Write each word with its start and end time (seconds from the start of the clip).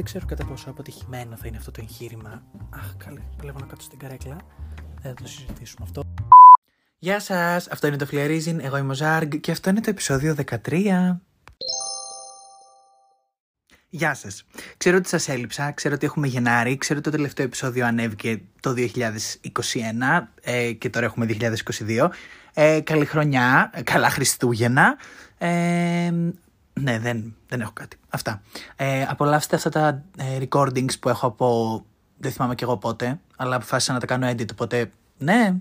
δεν 0.00 0.08
ξέρω 0.08 0.26
κατά 0.26 0.44
πόσο 0.44 0.70
αποτυχημένο 0.70 1.36
θα 1.36 1.46
είναι 1.46 1.56
αυτό 1.56 1.70
το 1.70 1.80
εγχείρημα. 1.80 2.42
Αχ, 2.70 2.96
καλέ, 2.96 3.20
παλεύω 3.36 3.58
να 3.58 3.66
κάτσω 3.66 3.86
στην 3.86 3.98
καρέκλα. 3.98 4.36
Δεν 5.00 5.14
θα 5.14 5.22
το 5.22 5.28
συζητήσουμε 5.28 5.86
αυτό. 5.86 6.02
Γεια 6.98 7.20
σας, 7.20 7.68
αυτό 7.68 7.86
είναι 7.86 7.96
το 7.96 8.06
Φλιαρίζιν, 8.06 8.60
εγώ 8.60 8.76
είμαι 8.76 8.92
ο 8.92 8.94
Ζάργκ 8.94 9.34
και 9.34 9.50
αυτό 9.50 9.70
είναι 9.70 9.80
το 9.80 9.90
επεισόδιο 9.90 10.36
13. 10.64 11.20
Γεια 13.88 14.14
σας. 14.14 14.46
Ξέρω 14.76 14.96
ότι 14.96 15.08
σας 15.08 15.28
έλειψα, 15.28 15.72
ξέρω 15.72 15.94
ότι 15.94 16.06
έχουμε 16.06 16.26
Γενάρη, 16.26 16.76
ξέρω 16.76 16.98
ότι 16.98 17.10
το 17.10 17.16
τελευταίο 17.16 17.46
επεισόδιο 17.46 17.86
ανέβηκε 17.86 18.42
το 18.60 18.74
2021 18.76 18.86
ε, 20.42 20.72
και 20.72 20.90
τώρα 20.90 21.06
έχουμε 21.06 21.26
2022. 21.86 22.08
Ε, 22.54 22.80
καλή 22.80 23.04
χρονιά, 23.04 23.72
καλά 23.84 24.10
Χριστούγεννα. 24.10 24.96
Ε, 25.38 26.12
ναι, 26.80 26.98
δεν, 26.98 27.34
δεν 27.48 27.60
έχω 27.60 27.72
κάτι. 27.72 27.96
Αυτά. 28.08 28.42
Ε, 28.76 29.06
απολαύστε 29.08 29.56
αυτά 29.56 29.70
τα 29.70 30.02
ε, 30.16 30.38
recordings 30.40 30.98
που 31.00 31.08
έχω 31.08 31.26
από. 31.26 31.84
Δεν 32.16 32.32
θυμάμαι 32.32 32.54
κι 32.54 32.64
εγώ 32.64 32.76
πότε, 32.76 33.20
αλλά 33.36 33.56
αποφάσισα 33.56 33.92
να 33.92 34.00
τα 34.00 34.06
κάνω 34.06 34.28
edit, 34.30 34.50
οπότε 34.52 34.90
ναι. 35.18 35.54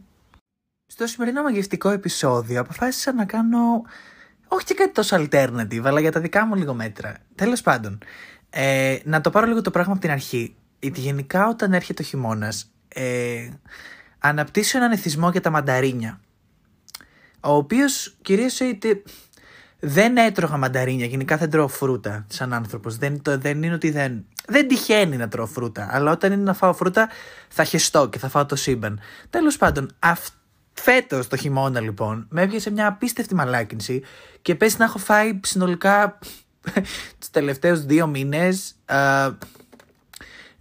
Στο 0.86 1.08
σημερινό 1.08 1.42
μαγευτικό 1.42 1.90
επεισόδιο 1.90 2.60
αποφάσισα 2.60 3.14
να 3.14 3.26
κάνω. 3.26 3.82
Όχι 4.48 4.66
και 4.66 4.74
κάτι 4.74 4.92
τόσο 4.92 5.18
alternative, 5.20 5.82
αλλά 5.84 6.00
για 6.00 6.12
τα 6.12 6.20
δικά 6.20 6.46
μου 6.46 6.56
λίγο 6.56 6.74
μέτρα. 6.74 7.18
Τέλος 7.36 7.62
πάντων, 7.62 7.98
ε, 8.50 8.98
να 9.04 9.22
το 9.22 9.30
πάρω 9.30 9.48
λίγο 9.48 9.62
το 9.62 9.72
πράγμα 9.72 9.92
από 9.92 10.02
την 10.02 10.12
αρχή. 10.12 10.56
Γιατί 10.80 11.00
γενικά 11.00 11.48
όταν 11.48 11.74
έρχεται 11.74 12.02
ο 12.02 12.06
χειμώνας, 12.06 12.72
ε, 12.88 13.50
αναπτύσσω 14.20 14.78
έναν 14.78 14.92
εθισμό 14.92 15.30
για 15.30 15.42
τα 15.42 15.50
μανταρίνια. 15.50 16.20
Ο 17.40 17.54
οποίος 17.54 18.16
κυρίως 18.22 18.60
δεν 19.80 20.18
έτρωγα 20.18 20.58
μανταρίνια. 20.58 21.06
Γενικά 21.06 21.38
δεν 21.38 21.50
τρώω 21.50 21.68
φρούτα 21.68 22.26
σαν 22.30 22.54
άνθρωπος. 22.54 22.98
Δεν, 22.98 23.22
δεν 23.24 23.64
είναι 23.64 23.74
ότι 23.74 23.92
δεν. 23.92 24.26
Δεν 24.48 24.68
τυχαίνει 24.68 25.18
να 25.18 25.28
τρώω 25.28 25.46
φρούτα. 25.46 25.88
Αλλά 25.92 26.12
όταν 26.12 26.32
είναι 26.32 26.44
να 26.44 26.54
φάω 26.54 26.74
φρούτα, 26.74 27.10
θα 27.48 27.64
χεστώ 27.64 28.10
και 28.10 28.20
θα 28.20 28.30
φάω 28.30 28.46
το 28.46 28.56
σύμπαν. 28.56 29.00
Τέλος 29.30 29.58
πάντων, 29.58 29.90
φέτος 30.74 31.28
το 31.28 31.36
χειμώνα 31.36 31.80
λοιπόν, 31.80 32.26
με 32.30 32.42
έπιασε 32.42 32.72
μια 32.72 32.88
απίστευτη 32.88 33.36
μαλάκινση 33.36 34.02
και 34.42 34.56
πες 34.56 34.78
να 34.78 34.86
έχω 34.86 34.98
φάει 34.98 35.40
συνολικά 35.44 36.20
τους 37.20 37.30
τελευταίους 37.32 37.86
δύο 37.86 38.08
μήνες 38.08 38.76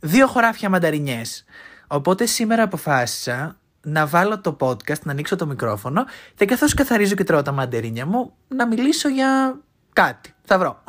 δύο 0.00 0.26
χωράφια 0.26 0.68
μανταρινιές. 0.68 1.44
Οπότε 1.86 2.26
σήμερα 2.26 2.62
αποφάσισα 2.62 3.58
να 3.88 4.06
βάλω 4.06 4.40
το 4.40 4.56
podcast, 4.60 5.00
να 5.02 5.12
ανοίξω 5.12 5.36
το 5.36 5.46
μικρόφωνο 5.46 6.04
και 6.34 6.44
καθώς 6.44 6.74
καθαρίζω 6.74 7.14
και 7.14 7.24
τρώω 7.24 7.42
τα 7.42 7.52
μαντερίνια 7.52 8.06
μου, 8.06 8.32
να 8.48 8.66
μιλήσω 8.66 9.08
για 9.08 9.60
κάτι. 9.92 10.34
Θα 10.44 10.58
βρω. 10.58 10.82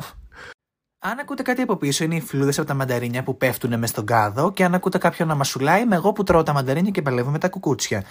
Αν 1.02 1.18
ακούτε 1.18 1.42
κάτι 1.42 1.62
από 1.62 1.76
πίσω, 1.76 2.04
είναι 2.04 2.14
οι 2.14 2.20
φλούδες 2.20 2.58
από 2.58 2.66
τα 2.66 2.74
μανταρίνια 2.74 3.22
που 3.22 3.36
πέφτουν 3.36 3.78
μες 3.78 3.88
στον 3.88 4.06
κάδο 4.06 4.52
και 4.52 4.64
αν 4.64 4.74
ακούτε 4.74 4.98
κάποιον 4.98 5.28
να 5.28 5.34
μασουλάει, 5.34 5.82
είμαι 5.82 5.94
εγώ 5.94 6.12
που 6.12 6.22
τρώω 6.22 6.42
τα 6.42 6.52
μανταρίνια 6.52 6.90
και 6.90 7.02
παλεύω 7.02 7.30
με 7.30 7.38
τα 7.38 7.48
κουκούτσια. 7.48 8.04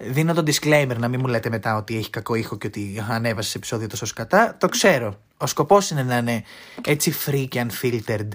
Δίνω 0.00 0.34
το 0.34 0.42
disclaimer 0.46 0.96
να 0.98 1.08
μην 1.08 1.20
μου 1.20 1.26
λέτε 1.26 1.48
μετά 1.48 1.76
ότι 1.76 1.96
έχει 1.96 2.10
κακό 2.10 2.34
ήχο 2.34 2.56
και 2.56 2.66
ότι 2.66 3.04
ανέβασε 3.08 3.58
επεισόδιο 3.58 3.86
τόσο 3.86 4.06
σκατά. 4.06 4.56
Το 4.58 4.68
ξέρω. 4.68 5.18
Ο 5.36 5.46
σκοπός 5.46 5.90
είναι 5.90 6.02
να 6.02 6.16
είναι 6.16 6.42
έτσι 6.84 7.14
free 7.26 7.46
και 7.48 7.66
unfiltered. 7.68 8.28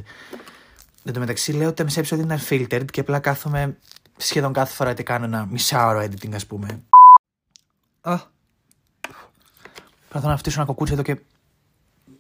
Εν 1.04 1.14
τω 1.14 1.20
μεταξύ 1.20 1.52
λέω 1.52 1.68
ότι 1.68 1.76
τα 1.76 1.84
μισά 1.84 2.00
επεισόδια 2.00 2.24
είναι 2.24 2.40
unfiltered 2.42 2.86
και 2.92 3.00
απλά 3.00 3.20
κάθομαι 3.20 3.78
σχεδόν 4.18 4.54
κάθε 4.54 4.74
φορά 4.74 4.90
ότι 4.90 5.04
κάνω 5.04 5.26
ένα 5.26 5.46
μισάωρο 5.46 6.00
editing 6.00 6.34
ας 6.34 6.46
πούμε. 6.46 6.84
Α, 8.02 8.18
Προσπαθώ 10.10 10.28
να 10.28 10.38
φτύσω 10.38 10.60
ένα 10.60 10.68
κοκούτσι 10.68 10.94
εδώ 10.94 11.02
και... 11.02 11.12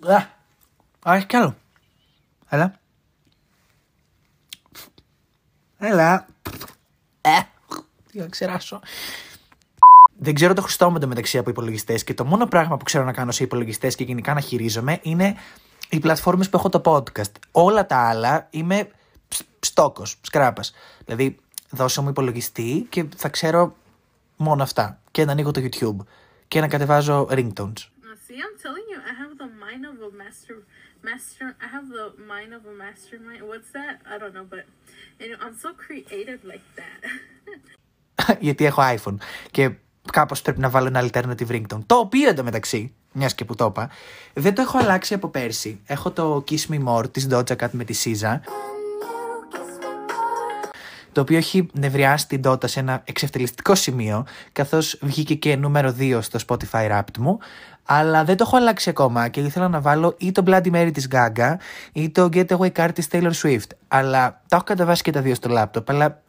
Α, 0.05 0.15
α 1.09 1.15
έχει 1.15 1.25
κι 1.25 1.35
άλλο. 1.35 1.55
Έλα. 2.49 2.79
Έλα. 5.77 6.25
Ε, 7.21 7.39
τι 8.11 8.19
να 8.19 8.27
ξεράσω. 8.27 8.79
Δεν 10.19 10.33
ξέρω 10.33 10.53
το 10.53 10.61
χρηστό 10.61 10.89
μου 10.89 11.07
μεταξύ 11.07 11.37
από 11.37 11.49
υπολογιστές 11.49 12.03
και 12.03 12.13
το 12.13 12.25
μόνο 12.25 12.45
πράγμα 12.45 12.77
που 12.77 12.83
ξέρω 12.83 13.03
να 13.03 13.13
κάνω 13.13 13.31
σε 13.31 13.43
υπολογιστές 13.43 13.95
και 13.95 14.03
γενικά 14.03 14.33
να 14.33 14.39
χειρίζομαι 14.39 14.99
είναι 15.01 15.35
οι 15.89 15.99
πλατφόρμες 15.99 16.49
που 16.49 16.57
έχω 16.57 16.69
το 16.69 16.81
podcast. 16.85 17.31
Όλα 17.51 17.85
τα 17.85 18.09
άλλα 18.09 18.47
είμαι 18.49 18.89
στόκο, 19.59 20.05
σκράπας. 20.21 20.73
Δηλαδή, 21.05 21.39
δώσε 21.69 22.01
μου 22.01 22.09
υπολογιστή 22.09 22.85
και 22.89 23.05
θα 23.15 23.29
ξέρω 23.29 23.75
μόνο 24.37 24.63
αυτά. 24.63 25.01
Και 25.11 25.25
να 25.25 25.31
ανοίγω 25.31 25.51
το 25.51 25.61
YouTube 25.63 26.05
και 26.47 26.59
να 26.59 26.67
κατεβάζω 26.67 27.27
ringtones. 27.29 27.89
See, 28.29 28.39
I'm 28.45 28.57
telling 28.65 28.87
you, 28.91 28.99
I 29.11 29.13
have 29.21 29.33
the 29.43 29.49
mind 29.65 29.83
of 29.91 29.95
a 30.09 30.11
master, 30.21 30.55
master. 31.09 31.45
I 31.65 31.67
have 31.75 31.87
the 31.99 32.07
mind 32.33 32.51
of 32.57 32.61
a 32.71 32.73
mastermind. 32.83 33.41
What's 33.51 33.71
that? 33.77 33.95
I 34.13 34.15
don't 34.21 34.33
know, 34.37 34.47
but 34.53 34.63
you 35.21 35.27
know, 35.29 35.39
I'm 35.45 35.57
so 35.65 35.69
creative 35.85 36.39
like 36.51 36.67
that. 36.79 36.99
Γιατί 38.39 38.65
έχω 38.65 38.81
iPhone 38.95 39.15
και 39.51 39.71
κάπω 40.11 40.35
πρέπει 40.43 40.59
να 40.59 40.69
βάλω 40.69 40.87
ένα 40.87 41.09
alternative 41.09 41.47
ringtone. 41.47 41.79
Το 41.85 41.95
οποίο 41.95 42.29
εντωμεταξύ, 42.29 42.93
μια 43.11 43.27
και 43.27 43.45
που 43.45 43.55
το 43.55 43.65
είπα, 43.65 43.89
δεν 44.33 44.55
το 44.55 44.61
έχω 44.61 44.77
αλλάξει 44.77 45.13
από 45.13 45.27
πέρσι. 45.27 45.81
Έχω 45.85 46.11
το 46.11 46.43
Kiss 46.49 46.67
Me 46.69 46.83
More 46.87 47.11
τη 47.11 47.25
Doja 47.29 47.55
Cat 47.55 47.69
με 47.71 47.83
τη 47.83 47.93
SZA 48.03 48.39
το 51.17 51.23
οποίο 51.23 51.37
έχει 51.37 51.67
νευριάσει 51.73 52.27
την 52.27 52.41
Dota 52.45 52.69
σε 52.69 52.79
ένα 52.79 53.01
εξευτελιστικό 53.03 53.75
σημείο, 53.75 54.25
καθώς 54.51 54.97
βγήκε 55.01 55.35
και 55.35 55.55
νούμερο 55.55 55.95
2 55.99 56.19
στο 56.21 56.39
Spotify 56.47 56.91
Wrapped 56.91 57.17
μου, 57.19 57.39
αλλά 57.83 58.23
δεν 58.23 58.37
το 58.37 58.43
έχω 58.47 58.57
αλλάξει 58.57 58.89
ακόμα 58.89 59.27
και 59.27 59.39
ήθελα 59.39 59.67
να 59.67 59.81
βάλω 59.81 60.15
ή 60.17 60.31
το 60.31 60.43
Bloody 60.47 60.71
Mary 60.71 60.89
της 60.93 61.07
Gaga 61.11 61.55
ή 61.91 62.09
το 62.09 62.29
Getaway 62.33 62.71
Car 62.71 62.89
της 62.93 63.07
Taylor 63.11 63.31
Swift. 63.41 63.67
Αλλά 63.87 64.41
τα 64.47 64.55
έχω 64.55 64.63
κατεβάσει 64.63 65.01
και 65.01 65.11
τα 65.11 65.21
δύο 65.21 65.35
στο 65.35 65.49
laptop, 65.57 65.83
αλλά 65.85 66.21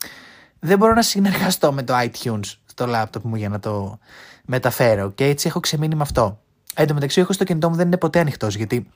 δεν 0.59 0.79
μπορώ 0.79 0.93
να 0.95 1.03
συνεργαστώ 1.03 1.73
με 1.73 1.83
το 1.83 1.95
iTunes 1.99 2.55
στο 2.67 2.87
laptop 2.89 3.23
μου 3.23 3.37
για 3.37 3.49
να 3.49 3.61
το 3.61 3.99
μεταφέρω 4.45 5.11
και 5.11 5.25
έτσι 5.25 5.49
έχω 5.49 5.61
ξεμείνει 5.61 5.95
με 5.95 6.03
αυτό. 6.03 6.39
Εν 6.75 6.87
τω 6.87 6.95
μεταξύ, 6.95 7.21
έχω 7.21 7.33
στο 7.33 7.45
κινητό 7.45 7.69
μου 7.69 7.77
δεν 7.77 7.87
είναι 7.87 7.97
ποτέ 7.97 8.21
ανοιχτός 8.21 8.57
γιατί 8.57 8.89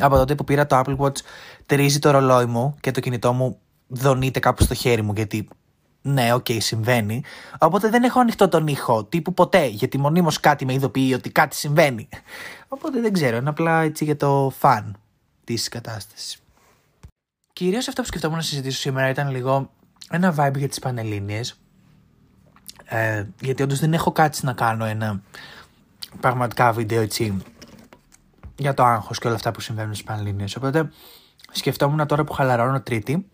από 0.00 0.16
τότε 0.16 0.34
που 0.34 0.44
πήρα 0.44 0.66
το 0.66 0.82
Apple 0.84 0.96
Watch 0.96 1.16
τρίζει 1.66 1.98
το 1.98 2.10
ρολόι 2.10 2.46
μου 2.46 2.76
και 2.80 2.90
το 2.90 3.00
κινητό 3.00 3.32
μου 3.32 3.58
δονείται 3.86 4.38
κάπου 4.38 4.62
στο 4.62 4.74
χέρι 4.74 5.02
μου 5.02 5.12
γιατί 5.16 5.48
ναι, 6.06 6.32
OK, 6.32 6.44
okay, 6.48 6.56
συμβαίνει. 6.60 7.22
Οπότε 7.58 7.88
δεν 7.88 8.02
έχω 8.02 8.20
ανοιχτό 8.20 8.48
τον 8.48 8.66
ήχο 8.66 9.04
τύπου 9.04 9.34
ποτέ, 9.34 9.66
γιατί 9.66 9.98
μονίμως 9.98 10.40
κάτι 10.40 10.64
με 10.64 10.72
ειδοποιεί 10.72 11.12
ότι 11.16 11.30
κάτι 11.30 11.56
συμβαίνει. 11.56 12.08
Οπότε 12.68 13.00
δεν 13.00 13.12
ξέρω, 13.12 13.36
είναι 13.36 13.48
απλά 13.48 13.82
έτσι 13.82 14.04
για 14.04 14.16
το 14.16 14.52
fun 14.58 14.96
της 15.44 15.68
κατάστασης. 15.68 16.38
Κυρίως 17.52 17.88
αυτό 17.88 18.00
που 18.00 18.06
σκεφτόμουν 18.06 18.36
να 18.36 18.42
συζητήσω 18.42 18.78
σήμερα 18.78 19.08
ήταν 19.08 19.30
λίγο 19.30 19.70
ένα 20.10 20.34
vibe 20.38 20.56
για 20.56 20.68
τις 20.68 20.78
Πανελλήνιες. 20.78 21.58
Ε, 22.84 23.24
γιατί 23.40 23.62
όντως 23.62 23.78
δεν 23.78 23.92
έχω 23.92 24.12
κάτι 24.12 24.44
να 24.44 24.52
κάνω 24.52 24.84
ένα 24.84 25.22
πραγματικά 26.20 26.72
βίντεο 26.72 27.00
έτσι 27.00 27.42
για 28.56 28.74
το 28.74 28.84
άγχος 28.84 29.18
και 29.18 29.26
όλα 29.26 29.36
αυτά 29.36 29.50
που 29.50 29.60
συμβαίνουν 29.60 29.94
στις 29.94 30.06
Πανελλήνιες. 30.06 30.56
Οπότε 30.56 30.90
σκεφτόμουν 31.52 32.06
τώρα 32.06 32.24
που 32.24 32.32
χαλαρώνω 32.32 32.80
Τρίτη 32.80 33.26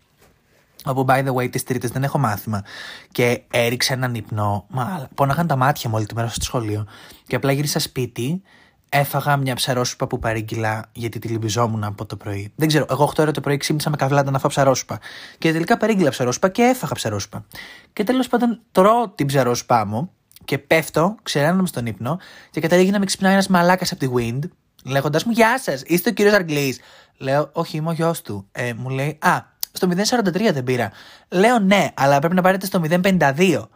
Όπου, 0.85 1.05
by 1.07 1.25
the 1.27 1.33
way, 1.33 1.51
τις 1.51 1.63
Τρίτες 1.63 1.89
δεν 1.89 2.03
έχω 2.03 2.17
μάθημα. 2.17 2.63
Και 3.11 3.41
έριξα 3.51 3.93
έναν 3.93 4.15
ύπνο. 4.15 4.65
Μα 4.69 5.07
πόναγαν 5.15 5.47
τα 5.47 5.55
μάτια 5.55 5.89
μου 5.89 5.95
όλη 5.97 6.05
τη 6.05 6.15
μέρα 6.15 6.27
στο 6.27 6.43
σχολείο. 6.43 6.85
Και 7.27 7.35
απλά 7.35 7.51
γύρισα 7.51 7.79
σπίτι, 7.79 8.41
έφαγα 8.89 9.37
μια 9.37 9.55
ψαρόσουπα 9.55 10.07
που 10.07 10.19
παρήγγειλα 10.19 10.85
γιατί 10.91 11.19
τη 11.19 11.27
λυμπιζόμουν 11.27 11.83
από 11.83 12.05
το 12.05 12.15
πρωί. 12.15 12.51
Δεν 12.55 12.67
ξέρω, 12.67 12.85
εγώ 12.89 13.11
8 13.15 13.19
ώρα 13.19 13.31
το 13.31 13.41
πρωί 13.41 13.57
ξύπνησα 13.57 13.89
με 13.89 13.95
καβλάντα 13.95 14.31
να 14.31 14.39
φάω 14.39 14.49
ψαρόσουπα. 14.49 14.99
Και 15.37 15.51
τελικά 15.51 15.77
παρήγγειλα 15.77 16.09
ψαρόσουπα 16.09 16.49
και 16.49 16.61
έφαγα 16.61 16.93
ψαρόσουπα. 16.93 17.45
Και 17.93 18.03
τέλος 18.03 18.27
πάντων 18.27 18.59
τρώω 18.71 19.09
την 19.09 19.27
ψαρόσουπά 19.27 19.85
μου 19.85 20.11
και 20.45 20.57
πέφτω, 20.57 21.15
ξεραίνομαι 21.23 21.67
στον 21.67 21.85
ύπνο 21.85 22.19
και 22.51 22.59
καταλήγει 22.59 22.91
να 22.91 22.99
με 22.99 23.05
ξυπνάει 23.05 23.33
ένας 23.33 23.47
μαλάκας 23.47 23.91
από 23.91 23.99
τη 23.99 24.07
Wind, 24.15 24.49
λέγοντα 24.83 25.19
μου 25.25 25.31
Γεια 25.31 25.59
σας, 25.59 25.81
είστε 25.85 26.09
ο 26.09 26.13
κύριος 26.13 26.33
Αγγλής. 26.33 26.79
Λέω, 27.17 27.49
Όχι, 27.53 27.77
είμαι 27.77 27.89
ο 27.89 27.93
γιος 27.93 28.21
του. 28.21 28.47
Ε, 28.51 28.73
μου 28.73 28.89
λέει, 28.89 29.17
Α, 29.21 29.50
στο 29.71 29.87
0,43 29.87 30.49
δεν 30.53 30.63
πήρα. 30.63 30.91
Λέω 31.29 31.59
ναι, 31.59 31.91
αλλά 31.93 32.19
πρέπει 32.19 32.35
να 32.35 32.41
πάρετε 32.41 32.65
στο 32.65 32.81
0,52. 32.83 33.67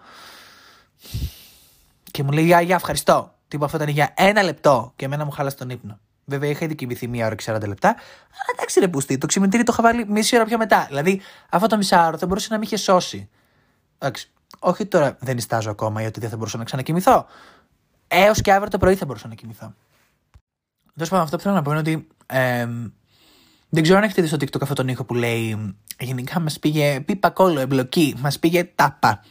Και 2.12 2.24
μου 2.24 2.32
λέει, 2.32 2.46
Γεια, 2.46 2.76
ευχαριστώ. 2.76 3.34
Τύπο 3.48 3.66
αυτό 3.66 3.78
ήταν 3.78 3.90
για 3.90 4.14
ένα 4.16 4.44
λεπτό 4.44 4.94
και 4.96 5.06
εμένα 5.06 5.26
μου 5.26 5.32
χάλασε 5.32 5.56
τον 5.56 5.70
ύπνο. 5.70 6.00
Βέβαια 6.26 6.50
είχα 6.50 6.66
ήδη 6.66 6.76
κοιμηθεί 6.76 7.08
μία 7.08 7.26
ώρα 7.26 7.36
και 7.36 7.44
40 7.48 7.68
λεπτά. 7.68 7.88
Αλλά 7.88 8.54
εντάξει, 8.56 8.80
ρε 8.80 8.88
πουστή, 8.88 9.18
το 9.18 9.26
ξυπνητήρι 9.26 9.64
το 9.64 9.72
είχα 9.74 9.84
βάλει 9.84 10.06
μισή 10.08 10.36
ώρα 10.36 10.46
πιο 10.46 10.58
μετά. 10.58 10.86
Δηλαδή 10.88 11.22
αυτό 11.50 11.68
το 11.68 11.78
μισάωρο 11.78 12.18
θα 12.18 12.26
μπορούσε 12.26 12.48
να 12.52 12.58
με 12.58 12.66
είχε 12.66 12.78
σώσει. 12.78 13.30
Εντάξει. 13.98 14.32
Όχι 14.60 14.86
τώρα 14.86 15.18
δεν 15.20 15.38
ιστάζω 15.38 15.70
ακόμα 15.70 16.02
γιατί 16.02 16.20
δεν 16.20 16.30
θα 16.30 16.38
μπορούσα 16.38 16.58
να 16.58 16.64
ξανακοιμηθώ. 16.64 17.26
Έως 18.08 18.42
και 18.42 18.54
αύριο 18.54 18.70
το 18.70 18.78
πρωί 18.78 18.96
θα 18.96 19.06
μπορούσα 19.06 19.28
να 19.28 19.36
κοιμηθώ. 19.36 19.74
Τέλος 20.94 21.10
πάντων, 21.10 21.26
αυτό 21.26 21.38
που 21.38 21.44
θέλω 21.44 21.56
να 21.56 21.62
πω 21.62 21.72
είναι 21.72 21.80
ότι 21.80 22.08
ε, 22.26 22.68
δεν 23.70 23.84
ξέρω 23.84 23.98
αν 23.98 24.04
έχετε 24.04 24.22
δει 24.22 24.28
στο 24.28 24.38
TikTok 24.38 24.62
αυτόν 24.62 24.76
τον 24.76 24.88
ήχο 24.88 25.04
που 25.04 25.14
λέει 25.14 25.76
Γενικά 26.00 26.40
μας 26.40 26.60
πήγε 26.60 27.00
πίπα 27.00 27.30
κόλλο, 27.30 27.60
εμπλοκή, 27.60 28.16
μας 28.20 28.40
πήγε 28.40 28.64
τάπα. 28.76 29.24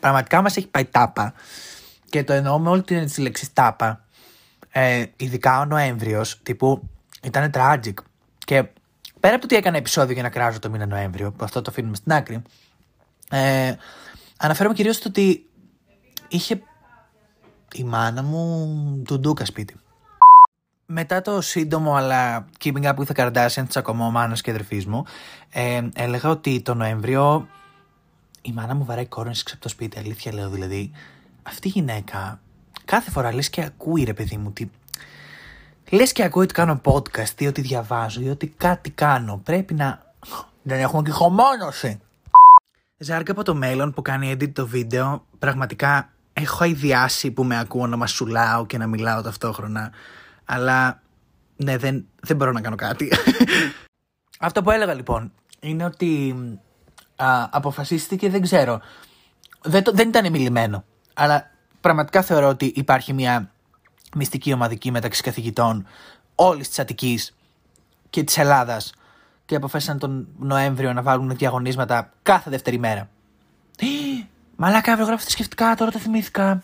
Πραγματικά 0.00 0.42
μας 0.42 0.56
έχει 0.56 0.66
πάει 0.66 0.84
τάπα. 0.84 1.34
Και 2.10 2.24
το 2.24 2.32
εννοώ 2.32 2.58
με 2.58 2.68
όλη 2.68 2.82
την 2.82 3.08
λέξη 3.18 3.52
τάπα. 3.52 4.04
Ε, 4.70 5.04
ειδικά 5.16 5.60
ο 5.60 5.64
Νοέμβριος, 5.64 6.40
τύπου 6.42 6.88
ήταν 7.22 7.50
tragic. 7.54 7.94
Και 8.38 8.62
πέρα 9.20 9.34
από 9.34 9.40
το 9.40 9.44
ότι 9.44 9.56
έκανα 9.56 9.76
επεισόδιο 9.76 10.12
για 10.12 10.22
να 10.22 10.28
κράζω 10.28 10.58
το 10.58 10.70
μήνα 10.70 10.86
Νοέμβριο, 10.86 11.32
που 11.32 11.44
αυτό 11.44 11.62
το 11.62 11.70
αφήνουμε 11.70 11.96
στην 11.96 12.12
άκρη, 12.12 12.42
ε, 13.30 13.74
αναφέρομαι 14.36 14.74
κυρίως 14.74 14.96
στο 14.96 15.08
ότι 15.08 15.46
είχε 16.28 16.62
η 17.74 17.84
μάνα 17.84 18.22
μου 18.22 19.02
του 19.06 19.20
Ντούκα 19.20 19.44
σπίτι. 19.44 19.74
Μετά 20.86 21.22
το 21.22 21.40
σύντομο 21.40 21.94
αλλά 21.94 22.46
keeping 22.64 22.82
up 22.82 22.94
with 22.94 23.06
the 23.06 23.14
Kardashians 23.14 23.68
τσακωμό 23.68 24.10
μάνος 24.10 24.40
και 24.40 24.50
αδερφής 24.50 24.86
μου, 24.86 25.04
ε, 25.52 25.88
έλεγα 25.94 26.30
ότι 26.30 26.60
το 26.60 26.74
Νοέμβριο 26.74 27.48
η 28.42 28.52
μάνα 28.52 28.74
μου 28.74 28.84
βαράει 28.84 29.06
κόρνες 29.06 29.44
από 29.52 29.60
το 29.60 29.68
σπίτι, 29.68 29.98
αλήθεια 29.98 30.32
λέω 30.34 30.50
δηλαδή. 30.50 30.90
Αυτή 31.42 31.68
η 31.68 31.70
γυναίκα 31.70 32.40
κάθε 32.84 33.10
φορά 33.10 33.34
λες 33.34 33.50
και 33.50 33.62
ακούει 33.62 34.04
ρε 34.04 34.14
παιδί 34.14 34.36
μου 34.36 34.52
τι... 34.52 34.70
Λες 35.90 36.12
και 36.12 36.22
ακούει 36.22 36.42
ότι 36.42 36.54
κάνω 36.54 36.80
podcast 36.84 37.40
ή 37.40 37.46
ότι 37.46 37.60
διαβάζω 37.60 38.20
ή 38.20 38.28
ότι 38.28 38.46
κάτι 38.46 38.90
κάνω. 38.90 39.40
Πρέπει 39.44 39.74
να... 39.74 40.02
Δεν 40.62 40.78
έχουμε 40.78 41.02
και 41.02 41.10
χωμόνωση. 41.10 42.00
Ζάρκα 42.98 43.32
από 43.32 43.42
το 43.42 43.54
μέλλον 43.54 43.92
που 43.92 44.02
κάνει 44.02 44.32
edit 44.32 44.52
το 44.52 44.66
βίντεο, 44.66 45.24
πραγματικά 45.38 46.12
έχω 46.32 46.64
αειδιάσει 46.64 47.30
που 47.30 47.44
με 47.44 47.58
ακούω 47.58 47.86
να 47.86 47.96
μασουλάω 47.96 48.66
και 48.66 48.78
να 48.78 48.86
μιλάω 48.86 49.22
ταυτόχρονα. 49.22 49.92
Αλλά 50.46 51.02
ναι, 51.56 51.76
δεν, 51.76 52.06
δεν 52.20 52.36
μπορώ 52.36 52.52
να 52.52 52.60
κάνω 52.60 52.76
κάτι. 52.76 53.12
Αυτό 54.38 54.62
που 54.62 54.70
έλεγα 54.70 54.94
λοιπόν 54.94 55.32
είναι 55.60 55.84
ότι 55.84 56.34
α, 57.16 57.48
αποφασίστηκε, 57.50 58.30
δεν 58.30 58.42
ξέρω. 58.42 58.80
Δεν, 59.62 59.82
το, 59.82 59.92
δεν 59.92 60.08
ήταν 60.08 60.30
μιλημένο. 60.30 60.84
Αλλά 61.14 61.50
πραγματικά 61.80 62.22
θεωρώ 62.22 62.48
ότι 62.48 62.72
υπάρχει 62.74 63.12
μια 63.12 63.50
μυστική 64.14 64.52
ομαδική 64.52 64.90
μεταξύ 64.90 65.22
καθηγητών 65.22 65.86
όλης 66.34 66.68
της 66.68 66.78
Αττικής 66.78 67.34
και 68.10 68.24
της 68.24 68.38
Ελλάδας 68.38 68.94
και 69.44 69.54
αποφάσισαν 69.54 69.98
τον 69.98 70.28
Νοέμβριο 70.38 70.92
να 70.92 71.02
βάλουν 71.02 71.36
διαγωνίσματα 71.36 72.12
κάθε 72.22 72.50
δεύτερη 72.50 72.78
μέρα. 72.78 73.08
Μαλάκα, 74.56 74.90
αύριο 74.90 75.06
γράφω 75.06 75.22
θρησκευτικά, 75.22 75.74
τώρα 75.74 75.90
το 75.90 75.98
θυμήθηκα. 75.98 76.62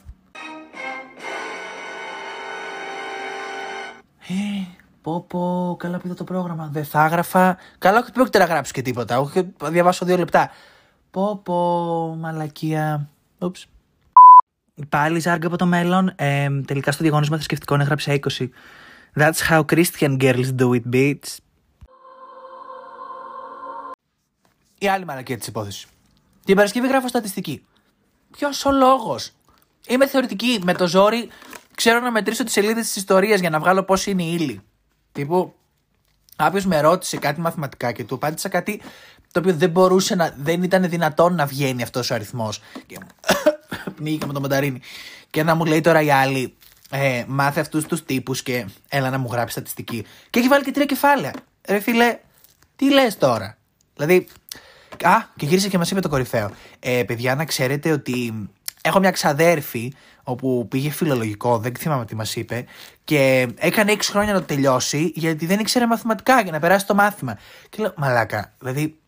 Πω 5.03 5.25
πω, 5.29 5.77
καλά 5.79 5.99
που 5.99 6.07
είδα 6.07 6.15
το 6.15 6.25
πρόγραμμα. 6.25 6.69
Δεν 6.73 6.85
θα 6.85 7.05
έγραφα. 7.05 7.57
Καλά, 7.79 7.99
όχι 7.99 8.13
πρόκειται 8.13 8.39
να 8.39 8.45
γράψω 8.45 8.73
και 8.73 8.83
τίποτα. 8.83 9.21
Όχι, 9.21 9.53
διαβάσω 9.63 10.05
δύο 10.05 10.17
λεπτά. 10.17 10.51
Πω 11.11 11.41
πω, 11.43 11.55
μαλακία. 12.19 13.09
Ούψ. 13.39 13.67
Πάλι 14.89 15.19
ζάρκα 15.19 15.47
από 15.47 15.57
το 15.57 15.67
μέλλον. 15.67 16.13
Ε, 16.17 16.49
τελικά 16.67 16.93
στο 16.93 17.03
διαγωνίσμα 17.03 17.37
θρησκευτικών 17.37 17.81
έγραψε 17.81 18.21
20. 18.39 18.49
That's 19.15 19.51
how 19.51 19.65
Christian 19.65 20.17
girls 20.21 20.55
do 20.59 20.71
it, 20.71 20.83
bitch. 20.93 21.37
Η 24.79 24.89
άλλη 24.89 25.05
μαλακία 25.05 25.39
της 25.39 25.47
υπόθεσης. 25.47 25.87
Την 26.45 26.57
Παρασκευή 26.57 26.89
γράφω 26.89 27.09
στατιστική. 27.09 27.65
Ποιος 28.31 28.65
ο 28.65 28.71
λόγος; 28.73 29.33
Είμαι 29.89 30.07
θεωρητική. 30.07 30.61
Με 30.65 30.75
το 30.75 30.87
ζόρι 30.87 31.29
ξέρω 31.75 32.01
να 32.01 32.11
μετρήσω 32.11 32.45
τις 32.45 32.53
σελίδες 32.53 32.87
της 32.87 32.97
ιστορίας 32.97 33.41
για 33.41 33.51
να 33.51 33.59
βγάλω 33.61 33.83
πώς 33.83 34.07
είναι 34.07 34.23
η 34.23 34.37
ύλη. 34.41 34.63
Τύπου, 35.13 35.55
κάποιος 36.37 36.65
με 36.65 36.81
ρώτησε 36.81 37.17
κάτι 37.17 37.41
μαθηματικά 37.41 37.93
και 37.93 38.05
του 38.05 38.15
απάντησα 38.15 38.49
κάτι 38.49 38.81
το 39.33 39.41
οποίο 39.41 39.55
δεν 39.55 39.71
μπορούσε 39.71 40.15
να. 40.15 40.35
δεν 40.37 40.63
ήταν 40.63 40.89
δυνατόν 40.89 41.35
να 41.35 41.47
βγαίνει 41.47 41.83
αυτός 41.83 42.11
ο 42.11 42.15
αριθμός. 42.15 42.63
Και 42.87 42.99
πνίγηκα 43.97 44.27
με 44.27 44.33
το 44.33 44.41
μανταρίνι. 44.41 44.81
Και 45.31 45.43
να 45.43 45.55
μου 45.55 45.65
λέει 45.65 45.81
τώρα 45.81 46.03
η 46.03 46.11
άλλη, 46.11 46.57
ε, 46.91 47.25
μάθε 47.27 47.61
αυτούς 47.61 47.85
τους 47.87 48.05
τύπους 48.05 48.43
και 48.43 48.67
έλα 48.89 49.11
να 49.11 49.19
μου 49.19 49.29
γράψει 49.33 49.53
στατιστική. 49.53 50.07
Και 50.31 50.39
έχει 50.39 50.49
βάλει 50.49 50.65
και 50.65 50.71
τρία 50.71 50.87
κεφάλαια. 50.87 51.33
Ρε 51.69 51.81
φίλε, 51.81 52.19
τι 52.77 52.93
λες 52.93 53.19
τώρα; 53.19 53.57
Δηλαδή, 53.95 54.27
Α, 55.03 55.23
και 55.37 55.47
γύρισε 55.47 55.69
και 55.69 55.79
μας 55.79 55.91
είπε 55.91 56.01
το 56.01 56.09
κορυφαίο. 56.09 56.51
Ε, 56.81 57.03
παιδιά, 57.03 57.35
να 57.35 57.45
ξέρετε 57.45 57.91
ότι 57.91 58.49
έχω 58.83 58.99
μια 58.99 59.11
ξαδέρφη 59.11 59.93
όπου 60.23 60.67
πήγε 60.69 60.91
φιλολογικό, 60.91 61.59
δεν 61.59 61.75
θυμάμαι 61.77 62.05
τι 62.05 62.15
μας 62.15 62.37
είπε, 62.37 62.65
και 63.05 63.49
έκανε 63.55 63.93
6 63.93 63.99
χρόνια 64.03 64.33
να 64.33 64.41
το 64.41 64.47
τελειώσει 64.47 65.13
γιατί 65.15 65.47
δεν 65.47 65.59
ήξερε 65.59 65.87
μαθηματικά 65.87 66.41
για 66.41 66.53
να 66.53 66.59
περάσει 66.59 66.87
το 66.87 66.95
μάθημα. 66.95 67.39
Και 67.69 67.83
λέω, 67.83 67.93
Μαλάκα, 67.97 68.53
δηλαδή, 68.59 68.99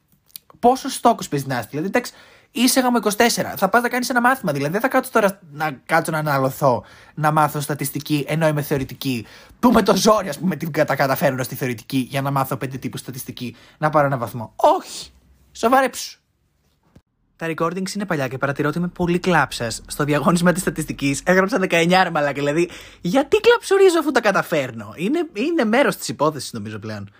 πόσο 0.58 0.88
στόκο 0.88 1.22
παίζεις 1.30 1.48
να 1.48 1.60
Δηλαδή, 1.60 1.86
εντάξει, 1.86 2.12
είσαι 2.50 2.80
γάμο 2.80 2.98
24, 3.02 3.54
θα 3.56 3.68
πας 3.68 3.82
να 3.82 3.88
κάνεις 3.88 4.08
ένα 4.08 4.20
μάθημα. 4.20 4.52
Δηλαδή, 4.52 4.72
δεν 4.72 4.80
θα 4.80 4.88
κάτσω 4.88 5.10
τώρα 5.10 5.40
να 5.52 5.80
κάτσω 5.86 6.10
να 6.10 6.18
αναλωθώ 6.18 6.84
να 7.14 7.32
μάθω 7.32 7.60
στατιστική 7.60 8.24
ενώ 8.28 8.48
είμαι 8.48 8.62
θεωρητική. 8.62 9.26
Που 9.58 9.70
με 9.72 9.82
το 9.82 9.96
ζόρι, 9.96 10.28
ας 10.28 10.38
πούμε, 10.38 10.56
την 10.56 10.72
τα 10.72 10.96
καταφέρνω 10.96 11.42
στη 11.42 11.54
θεωρητική 11.54 11.96
για 12.10 12.22
να 12.22 12.30
μάθω 12.30 12.56
πέντε 12.56 12.78
τύπους 12.78 13.00
στατιστική 13.00 13.56
να 13.78 13.90
πάρω 13.90 14.06
ένα 14.06 14.16
βαθμό. 14.16 14.52
Όχι. 14.56 15.10
Σοβαρέψου. 15.52 16.23
Τα 17.44 17.54
recordings 17.56 17.94
είναι 17.94 18.06
παλιά 18.06 18.28
και 18.28 18.38
παρατηρώ 18.38 18.68
ότι 18.68 18.78
είμαι 18.78 18.88
πολύ 18.88 19.18
κλάψας. 19.18 19.82
Στο 19.86 20.04
διαγώνισμα 20.04 20.52
της 20.52 20.62
στατιστικής 20.62 21.22
έγραψα 21.24 21.58
19 21.58 22.10
μαλάκα. 22.12 22.32
Δηλαδή, 22.32 22.70
γιατί 23.00 23.36
κλαψουρίζω 23.36 23.98
αφού 23.98 24.10
τα 24.10 24.20
καταφέρνω; 24.20 24.92
Είναι, 24.96 25.28
είναι 25.32 25.64
μέρος 25.64 25.96
της 25.96 26.08
υπόθεσης, 26.08 26.52
νομίζω 26.52 26.78
πλέον. 26.78 27.10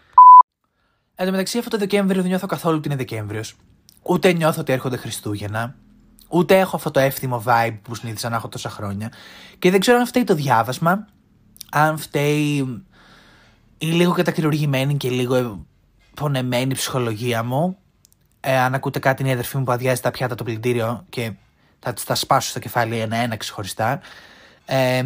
Εν 1.15 1.27
τω 1.27 1.31
μεταξύ, 1.31 1.59
αυτό 1.59 1.71
το 1.71 1.79
Δεκέμβριο 1.79 2.21
δεν 2.21 2.31
νιώθω 2.31 2.47
καθόλου 2.47 2.77
ότι 2.77 2.89
είναι 2.89 2.97
Δεκέμβριος. 2.97 3.57
Ούτε 4.03 4.33
νιώθω 4.33 4.61
ότι 4.61 4.73
έρχονται 4.73 4.97
Χριστούγεννα. 4.97 5.75
Ούτε 6.29 6.59
έχω 6.59 6.77
αυτό 6.77 6.91
το 6.91 7.01
εύθυμο 7.01 7.43
vibe 7.47 7.79
που 7.83 7.95
συνήθισα 7.95 8.29
να 8.29 8.37
έχω 8.37 8.49
τόσα 8.49 8.71
χρόνια. 8.71 9.13
Και 9.59 9.71
δεν 9.71 9.81
ξέρω 9.81 9.99
αν 9.99 10.07
φταίει 10.07 10.25
το 10.25 10.35
διάβασμα, 10.35 11.07
αν 11.71 11.99
φταίει 11.99 12.83
η 13.79 13.87
λίγο 13.87 14.13
κατακυριουργημένη 14.13 14.97
και 14.97 15.11
λίγο 15.11 15.67
πονεμένη 16.15 16.75
ψυχολογία 16.75 17.43
μου, 17.43 17.79
ε, 18.47 18.59
αν 18.59 18.75
ακούτε 18.75 18.99
κάτι, 18.99 19.23
είναι 19.23 19.31
η 19.31 19.35
αδερφή 19.35 19.57
μου 19.57 19.65
που 19.65 19.73
αδειάζει 19.73 20.01
τα 20.01 20.11
πιάτα 20.11 20.35
το 20.35 20.45
πλυντήριο 20.45 21.05
και 21.09 21.33
θα 21.79 21.93
τη 21.93 22.05
τα 22.05 22.15
σπάσω 22.15 22.49
στο 22.49 22.59
κεφάλι 22.59 22.99
ένα-ένα 22.99 23.37
ξεχωριστά. 23.37 24.01
Ε, 24.67 25.05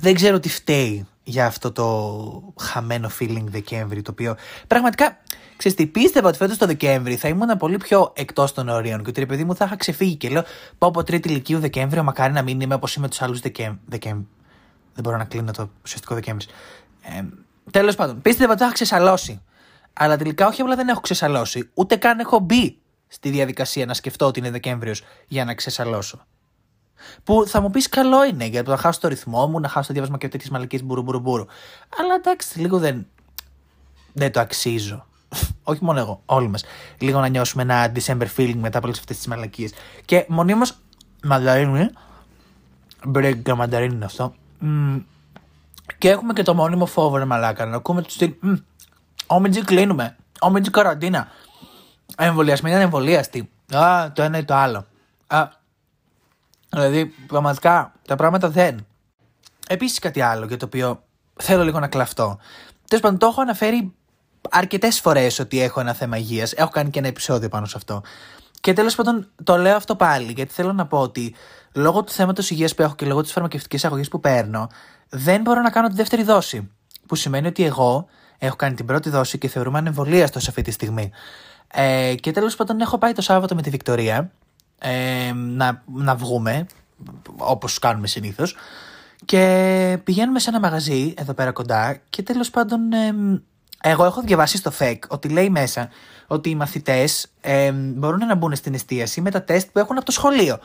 δεν 0.00 0.14
ξέρω 0.14 0.40
τι 0.40 0.48
φταίει 0.48 1.06
για 1.24 1.46
αυτό 1.46 1.72
το 1.72 2.54
χαμένο 2.60 3.10
feeling 3.20 3.44
Δεκέμβρη, 3.44 4.02
το 4.02 4.10
οποίο 4.10 4.36
πραγματικά, 4.66 5.18
ξέρεις 5.56 5.76
τι, 5.76 5.86
πίστευα 5.86 6.28
ότι 6.28 6.36
φέτος 6.36 6.58
το 6.58 6.66
Δεκέμβρη 6.66 7.16
θα 7.16 7.28
ήμουν 7.28 7.56
πολύ 7.56 7.76
πιο 7.76 8.12
εκτός 8.16 8.52
των 8.52 8.68
ορίων 8.68 9.02
και 9.02 9.10
ότι 9.10 9.20
ρε 9.20 9.26
παιδί 9.26 9.44
μου 9.44 9.54
θα 9.54 9.64
είχα 9.64 9.76
ξεφύγει 9.76 10.16
και 10.16 10.28
λέω 10.28 10.42
πω 10.78 10.86
από 10.86 11.02
τρίτη 11.02 11.28
ηλικίου 11.28 11.58
Δεκέμβριο, 11.58 12.02
μακάρι 12.02 12.32
να 12.32 12.42
μην 12.42 12.60
είμαι 12.60 12.74
όπως 12.74 12.94
είμαι 12.94 13.08
τους 13.08 13.22
άλλους 13.22 13.40
Δεκέμβρη. 13.40 14.26
Δεν 14.94 15.02
μπορώ 15.02 15.16
να 15.16 15.24
κλείνω 15.24 15.50
το 15.52 15.70
ουσιαστικό 15.84 16.14
Δεκέμβρης. 16.14 16.48
Ε, 17.02 17.22
Τέλος 17.70 17.94
πάντων, 17.94 18.22
πίστευα 18.22 18.50
ότι 18.50 18.58
θα 18.58 18.64
είχα 18.64 18.74
ξεσαλώσει. 18.74 19.40
Αλλά 19.94 20.16
τελικά 20.16 20.46
όχι 20.46 20.60
απλά 20.60 20.76
δεν 20.76 20.88
έχω 20.88 21.00
ξεσαλώσει, 21.00 21.70
ούτε 21.74 21.96
καν 21.96 22.18
έχω 22.18 22.38
μπει 22.38 22.78
στη 23.06 23.30
διαδικασία 23.30 23.86
να 23.86 23.94
σκεφτώ 23.94 24.26
ότι 24.26 24.38
είναι 24.38 24.50
Δεκέμβριος 24.50 25.02
για 25.26 25.44
να 25.44 25.54
ξεσαλώσω. 25.54 26.26
Που 27.24 27.44
θα 27.46 27.60
μου 27.60 27.70
πεις 27.70 27.88
καλό 27.88 28.24
είναι, 28.24 28.44
γιατί 28.44 28.70
θα 28.70 28.76
χάσω 28.76 29.00
το 29.00 29.08
ρυθμό 29.08 29.46
μου, 29.46 29.60
να 29.60 29.68
χάσω 29.68 29.86
το 29.86 29.92
διάβασμα 29.92 30.18
και 30.18 30.28
τέτοιες 30.28 30.50
μαλακίες 30.50 30.82
μπουρου 30.82 31.02
μπουρου 31.02 31.20
μπουρου. 31.20 31.44
Αλλά 31.98 32.14
εντάξει, 32.14 32.60
λίγο 32.60 32.78
δεν, 32.78 33.06
δεν 34.12 34.32
το 34.32 34.40
αξίζω. 34.40 35.06
όχι 35.62 35.84
μόνο 35.84 35.98
εγώ, 35.98 36.22
όλοι 36.26 36.48
μας. 36.48 36.64
Λίγο 36.98 37.20
να 37.20 37.28
νιώσουμε 37.28 37.62
ένα 37.62 37.92
December 37.94 38.26
feeling 38.36 38.56
μετά 38.56 38.78
από 38.78 38.86
όλες 38.86 38.98
αυτές 38.98 39.16
τις 39.16 39.26
μαλακίες. 39.26 39.72
Και 40.04 40.24
μονίμω 40.28 40.62
μανταρίνι. 41.22 41.88
Μπρέγκα 43.06 43.54
μανταρίνι 43.54 43.94
είναι 43.94 44.04
αυτό. 44.04 44.34
και 45.98 46.08
έχουμε 46.08 46.32
και 46.32 46.42
το 46.42 46.54
μόνιμο 46.54 46.86
φόβο, 46.86 47.16
ρε 47.16 47.24
μαλάκα, 47.24 47.66
να 47.66 47.76
ακούμε 47.76 48.02
τους 48.02 48.12
στυλ. 48.12 48.32
Όμιτζι 49.34 49.64
κλείνουμε. 49.64 50.16
Όμιτζι 50.40 50.70
καραντίνα. 50.70 51.28
Εμβολιασμένοι 52.16 52.82
εμβολίαστοι. 52.82 53.50
Α, 53.74 54.12
το 54.12 54.22
ένα 54.22 54.38
ή 54.38 54.44
το 54.44 54.54
άλλο. 54.54 54.86
Α, 55.26 55.48
δηλαδή, 56.70 57.06
πραγματικά 57.06 57.92
τα 58.06 58.16
πράγματα 58.16 58.48
δεν. 58.50 58.86
Επίσης 59.68 59.98
κάτι 59.98 60.20
άλλο 60.20 60.46
για 60.46 60.56
το 60.56 60.64
οποίο 60.64 61.02
θέλω 61.36 61.64
λίγο 61.64 61.80
να 61.80 61.88
κλαφτώ. 61.88 62.38
Τέλος 62.88 63.04
πάντων, 63.04 63.18
το 63.18 63.26
έχω 63.26 63.40
αναφέρει 63.40 63.94
αρκετές 64.50 65.00
φορές 65.00 65.38
ότι 65.38 65.60
έχω 65.60 65.80
ένα 65.80 65.92
θέμα 65.92 66.16
υγείας. 66.16 66.52
Έχω 66.52 66.70
κάνει 66.70 66.90
και 66.90 66.98
ένα 66.98 67.08
επεισόδιο 67.08 67.48
πάνω 67.48 67.66
σε 67.66 67.74
αυτό. 67.76 68.02
Και 68.60 68.72
τέλος 68.72 68.94
πάντων, 68.94 69.28
το 69.44 69.56
λέω 69.56 69.76
αυτό 69.76 69.96
πάλι, 69.96 70.32
γιατί 70.32 70.52
θέλω 70.52 70.72
να 70.72 70.86
πω 70.86 70.98
ότι 70.98 71.34
λόγω 71.72 72.04
του 72.04 72.12
θέματος 72.12 72.50
υγείας 72.50 72.74
που 72.74 72.82
έχω 72.82 72.94
και 72.94 73.06
λόγω 73.06 73.22
της 73.22 73.32
φαρμακευτικής 73.32 73.84
αγωγής 73.84 74.08
που 74.08 74.20
παίρνω, 74.20 74.68
δεν 75.08 75.40
μπορώ 75.40 75.60
να 75.60 75.70
κάνω 75.70 75.88
τη 75.88 75.94
δεύτερη 75.94 76.22
δόση. 76.22 76.70
Που 77.06 77.14
σημαίνει 77.14 77.46
ότι 77.46 77.64
εγώ 77.64 78.08
Έχω 78.38 78.56
κάνει 78.56 78.74
την 78.74 78.86
πρώτη 78.86 79.10
δόση 79.10 79.38
και 79.38 79.48
θεωρούμε 79.48 79.78
ανεμβολίαστο 79.78 80.40
σε 80.40 80.46
αυτή 80.48 80.62
τη 80.62 80.70
στιγμή. 80.70 81.10
Ε, 81.66 82.14
και 82.14 82.30
τέλος 82.30 82.56
πάντων 82.56 82.80
έχω 82.80 82.98
πάει 82.98 83.12
το 83.12 83.22
Σάββατο 83.22 83.54
με 83.54 83.62
τη 83.62 83.70
Βικτωρία 83.70 84.30
ε, 84.78 85.32
να, 85.34 85.82
να 85.86 86.14
βγούμε, 86.14 86.66
όπως 87.36 87.78
κάνουμε 87.78 88.06
συνήθως. 88.06 88.56
Και 89.24 89.98
πηγαίνουμε 90.04 90.38
σε 90.38 90.50
ένα 90.50 90.60
μαγαζί 90.60 91.14
εδώ 91.16 91.34
πέρα 91.34 91.52
κοντά 91.52 92.00
και 92.10 92.22
τέλος 92.22 92.50
πάντων 92.50 92.92
ε, 92.92 93.14
εγώ 93.82 94.04
έχω 94.04 94.20
διαβάσει 94.20 94.56
στο 94.56 94.72
FEC 94.78 94.98
ότι 95.08 95.28
λέει 95.28 95.50
μέσα 95.50 95.88
ότι 96.26 96.50
οι 96.50 96.54
μαθητές 96.54 97.26
ε, 97.40 97.72
μπορούν 97.72 98.26
να 98.26 98.34
μπουν 98.34 98.54
στην 98.54 98.74
εστίαση 98.74 99.20
με 99.20 99.30
τα 99.30 99.42
τεστ 99.42 99.68
που 99.72 99.78
έχουν 99.78 99.96
από 99.96 100.04
το 100.04 100.12
σχολείο. 100.12 100.58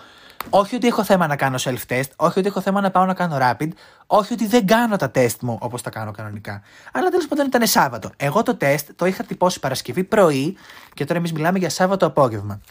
Όχι 0.50 0.76
ότι 0.76 0.88
έχω 0.88 1.04
θέμα 1.04 1.28
να 1.28 1.36
κάνω 1.36 1.58
self-test, 1.60 2.10
όχι 2.16 2.40
ότι 2.40 2.48
έχω 2.48 2.62
θέμα 2.62 2.82
να 2.82 2.92
πάω 2.92 3.06
να 3.06 3.14
κάνω 3.14 3.38
rapid, 3.42 3.70
όχι 4.08 4.34
ότι 4.34 4.48
δεν 4.48 4.68
κάνω 4.68 4.96
τα 4.96 5.12
τεστ 5.12 5.42
μου 5.42 5.58
όπως 5.62 5.82
τα 5.82 5.90
κάνω 5.90 6.12
κανονικά. 6.12 6.62
Αλλά 6.92 7.10
τέλος 7.10 7.28
πάντων 7.28 7.46
ήταν 7.46 7.68
Σάββατο. 7.68 8.12
Εγώ 8.18 8.44
το 8.44 8.56
τεστ 8.56 8.90
το 8.96 9.06
είχα 9.06 9.24
τυπώσει 9.24 9.60
Παρασκευή 9.60 10.04
πρωί 10.04 10.58
και 10.94 11.06
τώρα 11.06 11.20
εμείς 11.20 11.34
μιλάμε 11.34 11.60
για 11.60 11.70
Σάββατο 11.70 12.06
απόγευμα. 12.06 12.62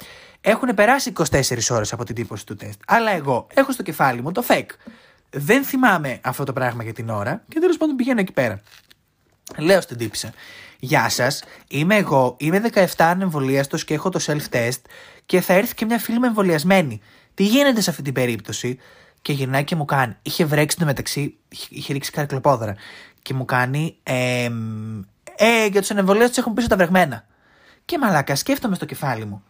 Έχουν 0.40 0.74
περάσει 0.74 1.12
24 1.16 1.40
ώρες 1.70 1.92
από 1.92 2.04
την 2.04 2.14
τύπωση 2.14 2.46
του 2.46 2.56
τεστ. 2.56 2.80
Αλλά 2.86 3.10
εγώ 3.10 3.46
έχω 3.54 3.72
στο 3.72 3.82
κεφάλι 3.82 4.22
μου 4.22 4.32
το 4.32 4.44
fake. 4.48 4.70
Δεν 5.30 5.64
θυμάμαι 5.64 6.20
αυτό 6.22 6.44
το 6.44 6.52
πράγμα 6.52 6.82
για 6.82 6.92
την 6.92 7.08
ώρα 7.08 7.42
και 7.48 7.60
τέλος 7.60 7.76
πάντων 7.76 7.96
πηγαίνω 7.96 8.20
εκεί 8.20 8.32
πέρα. 8.32 8.60
Λέω 9.56 9.80
στην 9.80 9.96
τύπησα. 9.96 10.32
Γεια 10.78 11.08
σας, 11.08 11.42
είμαι 11.68 11.96
εγώ, 11.96 12.36
είμαι 12.38 12.60
17 12.74 12.86
ανεμβολίαστος 12.96 13.84
και 13.84 13.94
έχω 13.94 14.08
το 14.08 14.20
self-test 14.26 14.80
και 15.26 15.40
θα 15.40 15.52
έρθει 15.52 15.74
και 15.74 15.84
μια 15.84 15.98
φίλη 15.98 16.18
με 16.18 16.26
εμβολιασμένη. 16.26 17.00
Τι 17.38 17.44
γίνεται 17.44 17.80
σε 17.80 17.90
αυτή 17.90 18.02
την 18.02 18.12
περίπτωση, 18.12 18.78
και 19.22 19.32
γυρνάει 19.32 19.64
και 19.64 19.76
μου 19.76 19.84
κάνει. 19.84 20.16
Είχε 20.22 20.44
βρέξει 20.44 20.76
το 20.76 20.84
μεταξύ, 20.84 21.36
είχε 21.68 21.92
ρίξει 21.92 22.10
καρκλοπόδρα. 22.10 22.74
Και 23.22 23.34
μου 23.34 23.44
κάνει. 23.44 23.96
Ε, 24.02 24.50
ε, 25.36 25.66
για 25.66 25.80
τους 25.80 25.90
ανεμβολίες 25.90 26.28
τους 26.28 26.38
έχουν 26.38 26.54
πίσω 26.54 26.68
τα 26.68 26.76
βρεγμένα. 26.76 27.24
Και 27.84 27.98
μαλάκα, 27.98 28.34
σκέφτομαι 28.34 28.74
στο 28.74 28.84
κεφάλι 28.84 29.24
μου. 29.24 29.42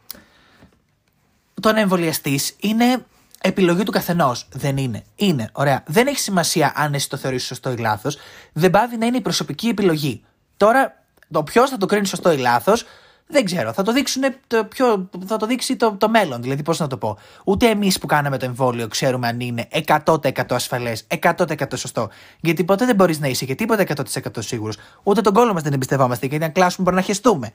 Το 1.61 1.69
ανεμβολιαστής 1.69 2.57
είναι 2.61 3.05
επιλογή 3.41 3.83
του 3.83 3.93
καθενός. 3.93 4.49
Δεν 4.53 4.77
είναι. 4.77 5.05
Είναι. 5.17 5.49
Ωραία. 5.53 5.83
Δεν 5.87 6.07
έχει 6.07 6.19
σημασία 6.19 6.73
αν 6.77 6.95
εσύ 6.95 7.09
το 7.09 7.17
θεωρείς 7.17 7.45
σωστό 7.45 7.73
ή 7.73 7.77
λάθος. 7.77 8.19
Δεν 8.53 8.71
πάβει 8.71 8.97
να 8.97 9.07
είναι 9.07 9.17
η 9.17 9.23
προσωπική 9.23 9.69
επιλογή. 9.69 10.25
Τώρα, 10.57 11.05
το 11.31 11.43
ποιος 11.43 11.71
θα 11.71 11.77
το 11.77 11.87
κρίνει 11.87 12.07
σωστό 12.07 12.33
ή 12.33 12.37
λάθος, 12.37 12.87
δεν 13.31 13.45
ξέρω. 13.45 13.73
Θα 13.73 13.83
το, 13.83 13.93
δείξουν 13.93 14.23
το 14.47 14.65
πιο, 14.65 15.09
θα 15.27 15.37
το 15.37 15.47
δείξει 15.47 15.77
το, 15.77 15.97
το 15.99 16.09
μέλλον. 16.09 16.43
Δηλαδή, 16.43 16.63
πώς 16.63 16.79
να 16.79 16.87
το 16.87 16.97
πω. 16.97 17.19
Ούτε 17.45 17.67
εμείς 17.67 17.99
που 17.99 18.07
κάναμε 18.07 18.37
το 18.37 18.45
εμβόλιο 18.45 18.89
ξέρουμε 18.89 19.27
αν 19.29 19.41
είναι 19.41 19.69
100% 19.87 20.31
ασφαλές, 20.49 21.07
100% 21.23 21.35
σωστό. 21.75 22.09
Γιατί 22.41 22.65
ποτέ 22.65 22.85
δεν 22.85 22.95
μπορείς 22.95 23.21
να 23.21 23.29
είσαι 23.29 23.45
και 23.45 23.55
τίποτα 23.55 23.85
100% 23.87 24.03
σίγουρος. 24.39 24.77
Ούτε 25.03 25.21
τον 25.21 25.33
κόλλο 25.33 25.53
μας 25.53 25.63
δεν 25.63 25.73
εμπιστευόμαστε. 25.73 26.27
Γιατί 26.27 26.45
αν 26.45 26.53
κλάσουμε 26.53 26.85
μπορεί 26.85 26.97
να 26.97 27.03
χεστούμε. 27.03 27.51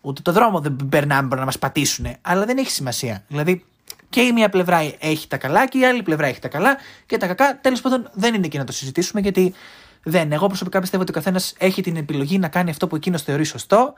Ούτε 0.00 0.22
το 0.22 0.32
δρόμο 0.32 0.60
δεν 0.60 0.76
περνάμε, 0.88 1.22
μπορεί 1.22 1.40
να 1.40 1.46
μας 1.46 1.58
πατήσουν. 1.58 2.06
Αλλά 2.20 2.44
δεν 2.44 2.58
έχει 2.58 2.70
σημασία. 2.70 3.24
Δηλαδή, 3.28 3.64
και 4.08 4.20
η 4.20 4.32
μία 4.32 4.48
πλευρά 4.48 4.78
έχει 4.98 5.28
τα 5.28 5.36
καλά 5.36 5.68
και 5.68 5.78
η 5.78 5.84
άλλη 5.84 6.02
πλευρά 6.02 6.26
έχει 6.26 6.40
τα 6.40 6.48
καλά 6.48 6.76
και 7.06 7.16
τα 7.16 7.26
κακά. 7.26 7.58
Τέλος 7.60 7.80
πάντων, 7.80 8.10
δεν 8.12 8.34
είναι 8.34 8.46
εκεί 8.46 8.58
να 8.58 8.64
το 8.64 8.72
συζητήσουμε 8.72 9.20
γιατί 9.20 9.54
δεν. 10.02 10.32
Εγώ 10.32 10.46
προσωπικά 10.46 10.80
πιστεύω 10.80 11.02
ότι 11.02 11.10
ο 11.10 11.14
καθένας 11.14 11.54
έχει 11.58 11.82
την 11.82 11.96
επιλογή 11.96 12.38
να 12.38 12.48
κάνει 12.48 12.70
αυτό 12.70 12.86
που 12.86 12.96
εκείνος 12.96 13.22
θεωρεί 13.22 13.44
σωστό. 13.44 13.94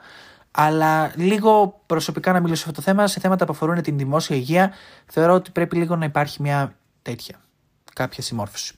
Αλλά 0.55 1.11
λίγο 1.15 1.81
προσωπικά 1.85 2.31
να 2.31 2.39
μιλήσω 2.39 2.63
σε 2.63 2.69
αυτό 2.69 2.81
το 2.81 2.87
θέμα, 2.91 3.07
σε 3.07 3.19
θέματα 3.19 3.45
που 3.45 3.51
αφορούν 3.51 3.81
την 3.81 3.97
δημόσια 3.97 4.35
υγεία, 4.35 4.73
θεωρώ 5.05 5.33
ότι 5.33 5.51
πρέπει 5.51 5.75
λίγο 5.75 5.95
να 5.95 6.05
υπάρχει 6.05 6.41
μια 6.41 6.75
τέτοια, 7.01 7.41
κάποια 7.93 8.23
συμμόρφωση. 8.23 8.73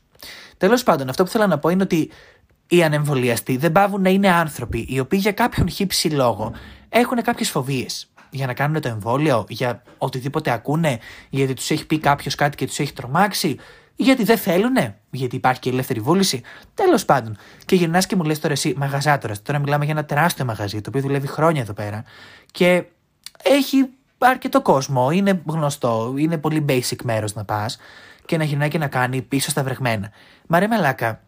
Τέλος 0.58 0.84
πάντων, 0.84 1.10
αυτό 1.10 1.24
που 1.24 1.30
θέλω 1.30 1.48
να 1.48 1.60
πω 1.60 1.70
είναι 1.70 1.84
ότι 1.84 2.12
οι 2.68 2.84
ανεμβολιαστοί 2.84 3.58
δεν 3.58 3.72
πάβουν 3.72 4.02
να 4.02 4.10
είναι 4.10 4.30
άνθρωποι 4.32 4.86
οι 4.90 5.00
οποίοι 5.00 5.20
για 5.22 5.32
κάποιον 5.32 5.70
χύψη 5.70 6.10
λόγο 6.10 6.54
έχουν 6.90 7.22
κάποιες 7.22 7.50
φοβίες 7.50 8.10
για 8.30 8.46
να 8.46 8.54
κάνουν 8.54 8.82
το 8.82 8.88
εμβόλιο, 8.88 9.46
για 9.50 9.84
οτιδήποτε 9.98 10.52
ακούνε, 10.52 11.00
γιατί 11.30 11.54
τους 11.54 11.72
έχει 11.72 11.86
πει 11.86 12.00
κάποιος 12.00 12.36
κάτι 12.36 12.56
και 12.58 12.66
τους 12.66 12.80
έχει 12.80 12.94
τρομάξει, 12.94 13.58
γιατί 13.96 14.24
δεν 14.24 14.38
θέλουνε, 14.38 14.98
γιατί 15.10 15.36
υπάρχει 15.36 15.60
και 15.60 15.70
ελεύθερη 15.70 16.00
βούληση. 16.00 16.42
Τέλος 16.74 17.06
πάντων. 17.06 17.38
Και 17.66 17.76
γυρνάς 17.76 18.06
και 18.06 18.16
μου 18.16 18.24
λες 18.24 18.40
τώρα 18.40 18.54
εσύ, 18.54 18.74
μαγαζάτορας. 18.78 19.42
Τώρα 19.42 19.60
μιλάμε 19.60 19.86
για 19.86 19.94
ένα 19.94 20.06
τεράστιο 20.06 20.46
μαγαζί, 20.46 20.82
το 20.82 20.90
οποίο 20.90 21.02
δουλεύει 21.02 21.28
χρόνια 21.28 21.62
εδώ 21.62 21.74
πέρα. 21.74 22.04
Και 22.52 22.84
έχει 23.44 23.90
αρκετό 24.18 24.62
κόσμο, 24.62 25.12
είναι 25.12 25.42
γνωστό, 25.46 26.14
είναι 26.18 26.38
πολύ 26.38 26.66
basic 26.70 27.02
μέρος 27.04 27.34
να 27.34 27.46
πας 27.46 27.78
και 28.26 28.38
να 28.38 28.44
γυρνάει 28.44 28.70
και 28.70 28.78
να 28.78 28.88
κάνει 28.88 29.22
πίσω 29.22 29.50
στα 29.50 29.64
βρεγμένα. 29.64 30.12
Μα 30.48 30.60
ρε 30.60 30.68
μαλάκα, 30.68 31.22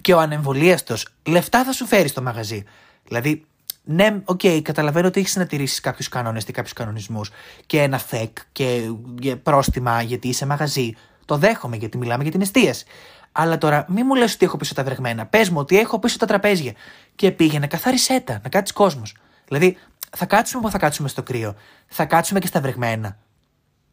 και 0.00 0.14
ο 0.14 0.18
ανεμβολίαστος 0.18 1.08
λεφτά 1.26 1.64
θα 1.64 1.72
σου 1.72 1.86
φέρει 1.86 2.08
στο 2.08 2.22
μαγαζί. 2.22 2.64
Δηλαδή, 3.04 3.44
ναι, 3.84 4.20
OK, 4.24 4.40
okay, 4.42 4.60
καταλαβαίνω 4.62 5.06
ότι 5.06 5.20
έχεις 5.20 5.36
να 5.36 5.46
τηρήσει 5.46 5.80
κάποιους 5.80 6.08
κανόνες 6.08 6.44
και 6.44 6.52
κάποιους 6.52 6.72
κανονισμούς 6.72 7.30
και 7.66 7.82
ένα 7.82 7.98
θεκ 7.98 8.38
και 8.52 9.36
πρόστιμα 9.42 10.02
γιατί 10.02 10.28
είσαι 10.28 10.46
μαγαζί. 10.46 10.92
Το 11.24 11.36
δέχομαι 11.36 11.76
γιατί 11.76 11.98
μιλάμε 11.98 12.22
για 12.22 12.32
την 12.32 12.40
εστίαση. 12.40 12.84
Αλλά 13.32 13.58
τώρα 13.58 13.84
μην 13.88 14.04
μου 14.06 14.14
λες 14.14 14.34
ότι 14.34 14.44
έχω 14.44 14.56
πίσω 14.56 14.74
τα 14.74 14.84
βρεγμένα. 14.84 15.26
Πες 15.26 15.48
μου 15.48 15.58
ότι 15.58 15.78
έχω 15.78 15.98
πίσω 15.98 16.18
τα 16.18 16.26
τραπέζια. 16.26 16.72
Και 17.14 17.30
πήγαινε, 17.30 17.66
καθάρισέ 17.66 18.20
τα, 18.20 18.40
να 18.42 18.48
κάτσει 18.48 18.72
κόσμος. 18.72 19.16
Δηλαδή, 19.48 19.76
θα 20.16 20.26
κάτσουμε 20.26 20.62
που 20.62 20.70
θα 20.70 20.78
κάτσουμε 20.78 21.08
στο 21.08 21.22
κρύο. 21.22 21.54
Θα 21.86 22.04
κάτσουμε 22.04 22.40
και 22.40 22.46
στα 22.46 22.60
βρεγμένα. 22.60 23.16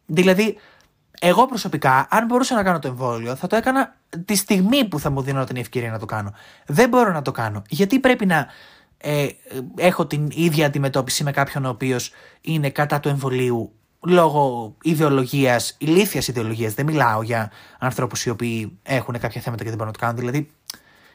Δηλαδή, 0.05 0.57
εγώ 1.19 1.45
προσωπικά, 1.45 2.07
αν 2.09 2.25
μπορούσα 2.25 2.55
να 2.55 2.63
κάνω 2.63 2.79
το 2.79 2.87
εμβόλιο, 2.87 3.35
θα 3.35 3.47
το 3.47 3.55
έκανα 3.55 3.95
τη 4.25 4.35
στιγμή 4.35 4.85
που 4.85 4.99
θα 4.99 5.09
μου 5.09 5.21
δίνω 5.21 5.43
την 5.43 5.55
ευκαιρία 5.55 5.91
να 5.91 5.99
το 5.99 6.05
κάνω. 6.05 6.33
Δεν 6.65 6.89
μπορώ 6.89 7.11
να 7.11 7.21
το 7.21 7.31
κάνω. 7.31 7.61
Γιατί 7.69 7.99
πρέπει 7.99 8.25
να 8.25 8.47
ε, 8.97 9.27
έχω 9.75 10.07
την 10.07 10.27
ίδια 10.33 10.65
αντιμετώπιση 10.65 11.23
με 11.23 11.31
κάποιον 11.31 11.65
ο 11.65 11.69
οποίος 11.69 12.11
είναι 12.41 12.69
κατά 12.69 12.99
του 12.99 13.09
εμβολίου 13.09 13.73
λόγω 14.07 14.75
ιδεολογίας, 14.81 15.75
ηλίθιας 15.77 16.27
ιδεολογίας. 16.27 16.73
Δεν 16.73 16.85
μιλάω 16.85 17.21
για 17.21 17.51
ανθρώπους 17.79 18.25
οι 18.25 18.29
οποίοι 18.29 18.79
έχουν 18.83 19.19
κάποια 19.19 19.41
θέματα 19.41 19.63
και 19.63 19.69
δεν 19.69 19.77
μπορούν 19.77 19.93
να 19.93 19.99
το 19.99 20.05
κάνουν. 20.05 20.17
Δηλαδή, 20.17 20.51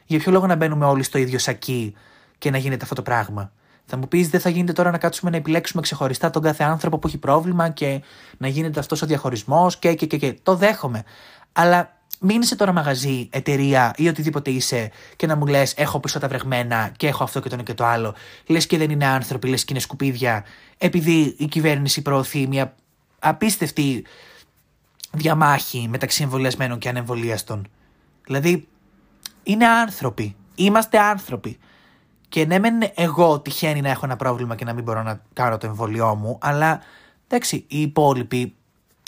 για 0.05 0.19
ποιο 0.19 0.31
λόγο 0.31 0.47
να 0.47 0.55
μπαίνουμε 0.55 0.85
όλοι 0.85 1.03
στο 1.03 1.17
ίδιο 1.17 1.39
σακί 1.39 1.95
και 2.37 2.51
να 2.51 2.57
γίνεται 2.57 2.83
αυτό 2.83 2.95
το 2.95 3.01
πράγμα; 3.01 3.51
Θα 3.85 3.97
μου 3.97 4.07
πεις, 4.07 4.29
δεν 4.29 4.39
θα 4.39 4.49
γίνεται 4.49 4.73
τώρα 4.73 4.91
να 4.91 4.97
κάτσουμε 4.97 5.31
να 5.31 5.37
επιλέξουμε 5.37 5.81
ξεχωριστά 5.81 6.29
τον 6.29 6.41
κάθε 6.41 6.63
άνθρωπο 6.63 6.97
που 6.97 7.07
έχει 7.07 7.17
πρόβλημα 7.17 7.69
και 7.69 8.01
να 8.37 8.47
γίνεται 8.47 8.79
αυτός 8.79 9.01
ο 9.01 9.05
διαχωρισμός 9.05 9.77
και, 9.77 9.93
και, 9.93 10.05
και, 10.05 10.17
και. 10.17 10.39
Το 10.43 10.55
δέχομαι. 10.55 11.03
Αλλά 11.51 11.96
μην 12.19 12.41
είσαι 12.41 12.55
τώρα 12.55 12.71
μαγαζί, 12.71 13.29
εταιρεία 13.31 13.93
ή 13.97 14.07
οτιδήποτε 14.07 14.51
είσαι 14.51 14.91
και 15.15 15.27
να 15.27 15.35
μου 15.35 15.45
λες: 15.45 15.73
Έχω 15.77 15.99
πίσω 15.99 16.19
τα 16.19 16.27
βρεγμένα 16.27 16.91
και 16.97 17.07
έχω 17.07 17.23
αυτό 17.23 17.39
και 17.39 17.49
το 17.49 17.55
ένα 17.55 17.63
και 17.63 17.73
το 17.73 17.85
άλλο. 17.85 18.15
Λες 18.47 18.67
και 18.67 18.77
δεν 18.77 18.89
είναι 18.89 19.05
άνθρωποι, 19.05 19.47
λες 19.47 19.65
και 19.65 19.73
είναι 19.73 19.81
σκουπίδια, 19.81 20.45
επειδή 20.77 21.35
η 21.37 21.45
κυβέρνηση 21.45 22.01
προωθεί 22.01 22.47
μια 22.47 22.75
απίστευτη 23.19 24.05
διαμάχη 25.11 25.87
μεταξύ 25.89 26.23
εμβολιασμένων 26.23 26.77
και 26.77 26.89
ανεμβολίαστων. 26.89 27.67
Δηλαδή, 28.25 28.67
είναι 29.43 29.67
άνθρωποι. 29.67 30.35
Είμαστε 30.55 30.99
άνθρωποι. 30.99 31.57
Και 32.29 32.45
ναι, 32.45 32.59
μεν 32.59 32.73
εγώ 32.95 33.39
τυχαίνει 33.39 33.81
να 33.81 33.89
έχω 33.89 34.05
ένα 34.05 34.15
πρόβλημα 34.15 34.55
και 34.55 34.65
να 34.65 34.73
μην 34.73 34.83
μπορώ 34.83 35.03
να 35.03 35.21
κάνω 35.33 35.57
το 35.57 35.67
εμβολιό 35.67 36.15
μου, 36.15 36.37
αλλά 36.41 36.81
εντάξει, 37.27 37.65
οι 37.67 37.81
υπόλοιποι 37.81 38.55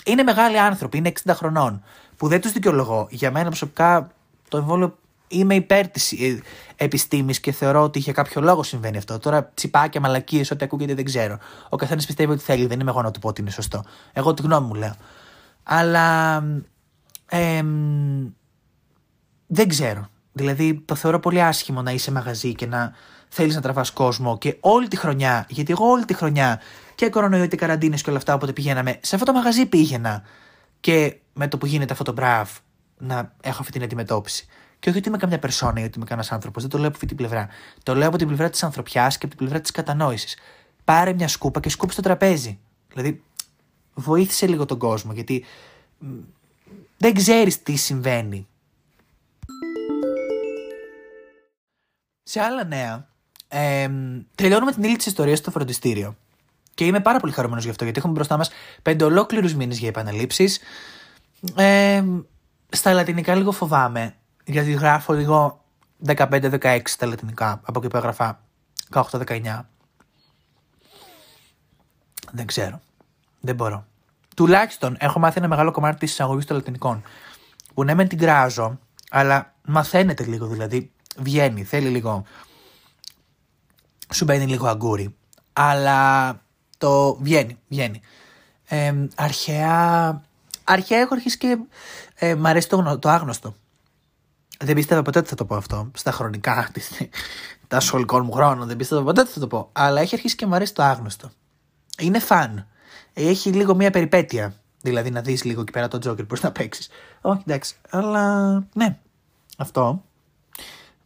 είναι 0.06 0.24
μεγάλοι 0.24 0.60
άνθρωποι, 0.60 0.98
είναι 0.98 1.12
60 1.26 1.32
χρονών 1.36 1.84
που 2.20 2.28
δεν 2.28 2.42
τους 2.42 2.52
δικαιολογώ. 2.52 3.08
Για 3.10 3.32
μένα 3.32 3.46
προσωπικά 3.46 4.12
το 4.48 4.58
εμβόλιο 4.58 4.98
είμαι 5.28 5.56
υπέρ 5.56 5.88
της 5.88 6.12
ε, 6.12 6.42
επιστήμης 6.76 7.40
και 7.40 7.52
θεωρώ 7.52 7.84
ότι 7.84 8.00
για 8.00 8.14
κάποιο 8.14 8.42
λόγο 8.42 8.64
συμβαίνει 8.64 8.98
αυτό. 8.98 9.20
Τώρα 9.20 9.52
τσιπάκια, 9.54 10.02
μαλακίες, 10.02 10.52
ό,τι 10.52 10.64
ακούγεται 10.64 10.94
δεν 10.94 11.06
ξέρω. 11.06 11.38
Ο 11.70 11.76
καθένας 11.76 12.06
πιστεύει 12.06 12.32
ότι 12.32 12.44
θέλει, 12.44 12.66
δεν 12.66 12.80
είμαι 12.80 12.90
εγώ 12.90 13.02
να 13.02 13.12
του 13.12 13.20
πω 13.20 13.28
ότι 13.28 13.42
είναι 13.42 13.50
σωστό. 13.50 13.84
Εγώ 14.14 14.34
τη 14.34 14.42
γνώμη 14.42 14.68
μου 14.68 14.74
λέω. 14.74 14.96
Αλλά. 15.64 16.38
Ε, 17.30 17.64
δεν 19.48 19.68
ξέρω. 19.68 20.10
Δηλαδή 20.32 20.82
το 20.86 20.96
θεωρώ 20.96 21.20
πολύ 21.20 21.42
άσχημο 21.42 21.82
να 21.82 21.92
είσαι 21.92 22.12
μαγαζί 22.12 22.56
και 22.56 22.66
να 22.66 22.94
θέλεις 23.30 23.56
να 23.56 23.62
τραβάς 23.62 23.92
κόσμο 23.92 24.38
και 24.38 24.58
όλη 24.60 24.88
τη 24.88 24.98
χρονιά, 24.98 25.46
γιατί 25.50 25.72
εγώ 25.72 25.86
όλη 25.86 26.06
τη 26.06 26.14
χρονιά 26.14 26.62
και 26.96 27.10
κορονοϊό 27.10 27.48
και 27.48 27.56
καραντίνες 27.56 28.02
και 28.02 28.10
όλα 28.10 28.18
αυτά, 28.18 28.34
όποτε 28.34 28.54
πηγαίναμε, 28.54 28.98
σε 29.02 29.16
αυτό 29.16 29.28
το 29.28 29.34
μαγαζί 29.38 29.66
πήγαινα 29.66 30.24
και 30.80 31.18
με 31.34 31.48
το 31.48 31.58
που 31.58 31.66
γίνεται 31.66 31.92
αυτό 31.92 32.04
το 32.04 32.12
μπραβ 32.12 32.50
να 32.98 33.36
έχω 33.42 33.58
αυτή 33.60 33.72
την 33.72 33.84
αντιμετώπιση. 33.84 34.48
Και 34.80 34.90
όχι 34.90 34.98
ότι 34.98 35.08
είμαι 35.08 35.18
καμιά 35.18 35.40
περσόνα 35.40 35.80
ή 35.82 35.84
ότι 35.84 35.94
είμαι 35.96 36.06
κανένας 36.06 36.32
άνθρωπος, 36.32 36.62
δεν 36.62 36.72
το 36.72 36.78
λέω 36.78 36.88
από 36.88 36.96
αυτή 36.96 37.08
την 37.08 37.18
πλευρά. 37.18 37.48
Το 37.84 37.96
λέω 37.96 38.08
από 38.08 38.18
την 38.18 38.28
πλευρά 38.28 38.50
της 38.50 38.64
ανθρωπιάς 38.64 39.18
και 39.18 39.26
από 39.26 39.36
την 39.36 39.38
πλευρά 39.46 39.62
της 39.62 39.72
κατανόησης. 39.72 40.38
Πάρε 40.84 41.14
μια 41.14 41.28
σκούπα 41.28 41.60
και 41.60 41.70
σκούπι 41.70 41.94
στο 41.94 42.02
τραπέζι. 42.02 42.60
Δηλαδή, 42.94 43.24
βοήθησε 43.94 44.48
λίγο 44.48 44.66
τον 44.66 44.78
κόσμο, 44.78 45.14
γιατί 45.14 45.46
δεν 46.98 47.14
ξέρεις 47.14 47.64
τι 47.64 47.76
συμβαίνει. 47.76 48.48
Σε 52.24 52.40
άλλα 52.40 52.64
νέα, 52.64 53.08
ε, 53.48 53.90
τελειώνουμε 54.36 54.72
την 54.72 54.84
ύλη 54.84 54.96
της 54.96 55.06
ιστορίας 55.06 55.38
στο 55.38 55.52
φροντιστήριο. 55.52 56.16
Και 56.80 56.86
είμαι 56.86 57.00
πάρα 57.00 57.20
πολύ 57.20 57.34
χαρούμενος 57.34 57.64
γι' 57.64 57.70
αυτό, 57.70 57.84
γιατί 57.84 58.00
έχουμε 58.00 58.14
μπροστά 58.14 58.38
μας 58.38 58.50
πέντε 58.82 59.04
ολόκληρους 59.04 59.54
μήνες 59.54 59.78
για 59.78 59.88
επαναλήψεις. 59.88 60.60
Ε, 61.56 62.04
στα 62.70 62.94
λατινικά 62.94 63.36
λίγο 63.36 63.52
φοβάμαι, 63.52 64.16
γιατί 64.46 64.72
γράφω 64.72 65.14
λίγο 65.14 65.66
15-16 66.06 66.82
στα 66.84 67.06
λατινικά, 67.06 67.62
από 67.64 67.80
εκεί 67.80 67.88
που 67.88 67.98
έγραφα 67.98 68.44
18-19. 68.92 69.66
Δεν 72.32 72.46
ξέρω. 72.46 72.82
Δεν 73.40 73.56
μπορώ. 73.56 73.86
Τουλάχιστον 74.36 74.96
έχω 75.00 75.20
μάθει 75.20 75.38
ένα 75.38 75.48
μεγάλο 75.48 75.72
κομμάτι 75.72 76.00
της 76.00 76.12
εισαγωγής 76.12 76.46
των 76.46 76.56
λατινικών. 76.56 77.04
Που 77.74 77.84
ναι, 77.84 77.94
μεν 77.94 78.08
την 78.08 78.18
κράζω, 78.18 78.80
αλλά 79.10 79.54
μαθαίνεται 79.66 80.24
λίγο 80.24 80.48
δηλαδή. 80.48 80.92
Βγαίνει, 81.18 81.64
θέλει 81.64 81.90
λίγο. 81.90 82.24
Σου 84.14 84.24
μπαίνει 84.24 84.46
λίγο 84.46 84.68
αγκούρι. 84.68 85.16
Αλλά 85.54 86.42
το 86.80 87.16
βγαίνει, 87.16 87.58
βγαίνει. 87.68 88.02
Ε, 88.68 88.94
αρχαία 89.16 90.22
αρχαία 90.64 91.00
έχω 91.00 91.14
αρχίσει 91.14 91.38
και 91.38 91.58
ε, 92.16 92.36
μ' 92.36 92.46
αρέσει 92.46 92.70
το, 92.70 92.76
γνω- 92.76 93.00
το 93.00 93.10
άγνωστο. 93.10 93.56
Δεν 94.60 94.76
πίστευα 94.76 95.02
ποτέ 95.02 95.20
ότι 95.20 95.30
θα 95.30 95.36
το 95.36 95.46
πω 95.46 95.56
αυτό. 95.56 95.92
Στα 95.94 96.12
χρονικά 96.12 96.70
της, 96.74 96.92
τα 97.68 97.80
σχολικών 97.80 98.26
μου 98.26 98.32
χρόνων 98.32 98.68
δεν 98.68 98.78
πίστευα 98.78 99.04
ποτέ 99.04 99.22
ότι 99.22 99.32
θα 99.32 99.40
το 99.40 99.48
πω. 99.48 99.70
Αλλά 99.72 100.02
έχει 100.02 100.16
αρχίσει 100.16 100.36
και 100.36 100.46
μου 100.46 100.56
αρέσει 100.56 100.74
το 100.74 100.84
άγνωστο. 100.84 101.32
Είναι 102.00 102.20
φαν. 102.20 102.68
Έχει 103.14 103.50
λίγο 103.50 103.76
μια 103.76 103.92
περιπέτεια. 103.92 104.56
Δηλαδή 104.82 105.10
να 105.10 105.22
δεις 105.22 105.44
λίγο 105.44 105.62
εκεί 105.62 105.72
πέρα 105.72 105.88
τον 105.88 106.00
Τζόκερ 106.00 106.26
πώς 106.26 106.42
να 106.42 106.52
παίξεις. 106.52 106.90
Όχι 107.22 107.42
εντάξει. 107.46 107.76
Αλλά 107.90 108.54
ναι. 108.74 109.00
Αυτό. 109.58 110.04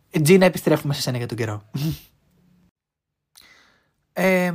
Ε, 0.09 0.19
Τζίνα 0.19 0.45
επιστρέφουμε 0.45 0.93
σε 0.93 1.01
σένα 1.01 1.17
για 1.17 1.27
τον 1.27 1.37
καιρό. 1.37 1.61
Ε, 4.15 4.53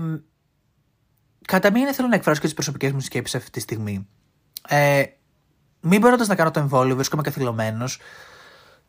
κατά 1.48 1.70
μία 1.70 1.92
θέλω 1.92 2.08
να 2.08 2.14
εκφράσω 2.14 2.40
και 2.40 2.46
τις 2.46 2.54
προσωπικές 2.54 2.92
μου 2.92 3.00
σκέψεις 3.00 3.34
αυτή 3.34 3.50
τη 3.50 3.60
στιγμή. 3.60 4.06
Ε, 4.68 5.02
μην 5.80 6.00
μπορώντα 6.00 6.26
να 6.26 6.34
κάνω 6.34 6.50
το 6.50 6.60
εμβόλιο, 6.60 6.94
βρίσκομαι 6.94 7.22
καθυλωμένος 7.22 8.00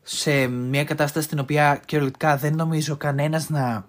σε 0.02 0.48
μια 0.48 0.84
κατάσταση 0.84 1.26
στην 1.26 1.40
οποία 1.40 1.82
κυριολεκτικά 1.86 2.38
δεν 2.38 2.56
νομίζω 2.56 2.98
κανένας 2.98 3.50
να 3.50 3.86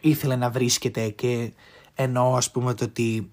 ήθελε 0.00 0.36
να 0.36 0.50
βρίσκεται 0.50 1.08
και 1.08 1.52
εννοώ 1.94 2.36
ας 2.36 2.50
πούμε 2.50 2.74
το 2.74 2.84
ότι 2.84 3.30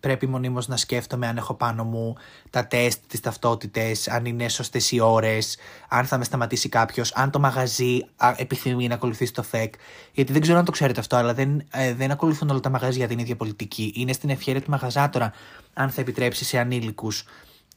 πρέπει 0.00 0.26
μονίμως 0.26 0.68
να 0.68 0.76
σκέφτομαι 0.76 1.26
αν 1.26 1.36
έχω 1.36 1.54
πάνω 1.54 1.84
μου 1.84 2.14
τα 2.50 2.66
τεστ, 2.66 3.00
τις 3.06 3.20
ταυτότητες, 3.20 4.08
αν 4.08 4.24
είναι 4.24 4.48
σωστές 4.48 4.92
οι 4.92 5.00
ώρες, 5.00 5.56
αν 5.88 6.04
θα 6.04 6.18
με 6.18 6.24
σταματήσει 6.24 6.68
κάποιος, 6.68 7.12
αν 7.12 7.30
το 7.30 7.38
μαγαζί 7.38 8.06
α, 8.16 8.34
επιθυμεί 8.36 8.88
να 8.88 8.94
ακολουθήσει 8.94 9.32
το 9.32 9.42
ΦΕΚ. 9.42 9.74
Γιατί 10.12 10.32
δεν 10.32 10.40
ξέρω 10.40 10.58
αν 10.58 10.64
το 10.64 10.70
ξέρετε 10.70 11.00
αυτό, 11.00 11.16
αλλά 11.16 11.34
δεν, 11.34 11.62
ε, 11.70 11.94
δεν 11.94 12.10
ακολουθούν 12.10 12.50
όλα 12.50 12.60
τα 12.60 12.70
μαγαζιά 12.70 13.08
την 13.08 13.18
ίδια 13.18 13.36
πολιτική. 13.36 13.92
Είναι 13.96 14.12
στην 14.12 14.30
ευχαίρεια 14.30 14.62
του 14.62 14.70
μαγαζάτορα 14.70 15.32
αν 15.74 15.90
θα 15.90 16.00
επιτρέψει 16.00 16.44
σε 16.44 16.58
ανήλικους 16.58 17.24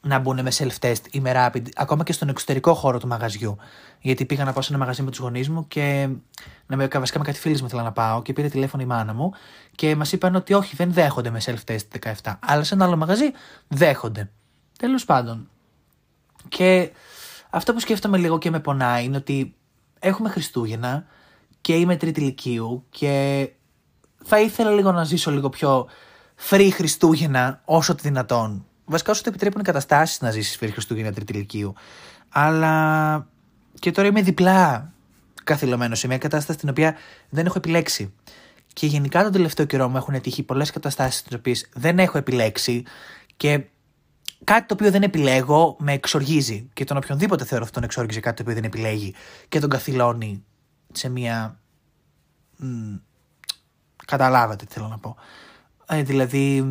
να 0.02 0.20
μπουν 0.20 0.42
με 0.42 0.52
self-test 0.54 1.02
ή 1.12 1.20
με 1.20 1.32
rapid, 1.36 1.64
ακόμα 1.76 2.04
και 2.04 2.14
στον 2.14 2.30
εξωτερικό 2.30 2.74
χώρο 2.74 3.00
του 3.00 3.08
μαγαζιού. 3.08 3.58
Γιατί 4.00 4.26
πήγα 4.26 4.44
να 4.44 4.54
πάω 4.54 4.62
σε 4.62 4.70
ένα 4.74 4.80
μαγαζί 4.80 5.02
με 5.02 5.10
τους 5.10 5.20
γονείς 5.20 5.50
μου 5.50 5.68
και 5.68 6.10
να 6.66 6.76
με 6.76 6.88
βασικά 6.88 7.20
με 7.20 7.26
κάτι 7.26 7.40
φίλοι 7.40 7.58
μου 7.60 7.66
ήθελα 7.66 7.84
να 7.84 7.92
πάω 7.92 8.22
και 8.22 8.34
πήρε 8.34 8.48
τηλέφωνο 8.48 8.84
η 8.84 8.86
μάνα 8.86 9.14
μου 9.14 9.34
και 9.76 9.96
μας 9.96 10.12
είπαν 10.12 10.36
ότι 10.36 10.54
όχι, 10.54 10.76
δεν 10.76 10.94
δέχονται 10.94 11.30
με 11.30 11.42
self-test 11.46 12.12
17. 12.24 12.34
Αλλά 12.40 12.64
σε 12.64 12.74
ένα 12.74 12.86
άλλο 12.86 12.98
μαγαζί 12.98 13.32
δέχονται. 13.68 14.30
Τέλος 14.78 15.06
πάντων. 15.06 15.50
Και 16.48 16.92
αυτό 17.50 17.74
που 17.74 17.80
σκέφτομαι 17.80 18.18
λίγο 18.18 18.38
και 18.38 18.50
με 18.50 18.60
πονάει 18.60 19.06
είναι 19.06 19.18
ότι 19.18 19.56
έχουμε 20.00 20.30
Χριστούγεννα 20.30 21.06
και 21.62 21.76
είμαι 21.76 21.96
τρίτη 21.96 22.22
ηλικίου 22.22 22.86
και 22.90 23.50
θα 24.24 24.40
ήθελα 24.40 24.72
λίγο 24.72 24.92
να 24.92 25.04
ζήσω 25.04 25.32
λίγο 25.32 25.50
πιο 25.50 25.88
free 26.50 26.70
Χριστούγεννα 26.74 27.62
όσο 27.66 27.96
το 27.96 28.02
δυνατόν. 28.04 28.66
Βασικά 28.90 29.12
όσο 29.12 29.24
το 29.24 29.30
επιτρέπουν 29.30 29.62
οι 29.62 29.64
καταστάσεις 29.64 30.22
να 30.22 30.32
ζήσεις 30.32 30.58
free 30.62 30.70
Χριστούγεννα 30.72 31.12
τρίτη 31.12 31.34
ηλικίου. 31.34 31.74
Αλλά 32.30 33.28
και 33.80 33.92
τώρα 33.92 34.08
είμαι 34.08 34.22
διπλά 34.22 34.94
καθυλωμένος 35.44 36.00
σε 36.00 36.08
μια 36.08 36.18
κατάσταση 36.18 36.60
την 36.60 36.70
οποία 36.70 36.96
δεν 37.30 37.46
έχω 37.46 37.58
επιλέξει. 37.58 38.14
Και 38.74 38.86
γενικά 38.86 39.24
τον 39.24 39.32
τελευταίο 39.32 39.66
καιρό 39.66 39.90
μου 39.90 39.98
έχουν 39.98 40.22
τύχει 40.22 40.44
πολλές 40.44 40.72
καταστάσεις 40.72 41.22
τις 41.22 41.36
οποίες 41.38 41.70
δεν 41.74 42.00
έχω 42.00 42.18
επιλέξει 42.18 42.84
και 43.38 43.64
κάτι 44.44 44.68
το 44.68 44.74
οποίο 44.74 44.92
δεν 44.92 45.04
επιλέγω 45.04 45.76
με 45.80 45.94
εξοργίζει. 45.94 46.70
Και 46.74 46.84
τον 46.84 46.98
οποιονδήποτε 46.98 47.46
θεωρώ 47.46 47.64
αυτόν 47.64 47.84
εξόργιζε 47.84 48.20
κάτι 48.20 48.36
το 48.36 48.42
οποίο 48.42 48.54
δεν 48.54 48.64
επιλέγει 48.64 49.14
και 49.50 49.60
τον 49.60 49.70
καθυλώνει 49.70 50.44
σε 50.92 51.10
μια. 51.10 51.60
Μ, 52.58 52.96
καταλάβατε 54.06 54.66
τι 54.66 54.74
θέλω 54.74 54.88
να 54.88 54.98
πω. 54.98 55.16
Ε, 55.88 56.04
δηλαδή, 56.04 56.64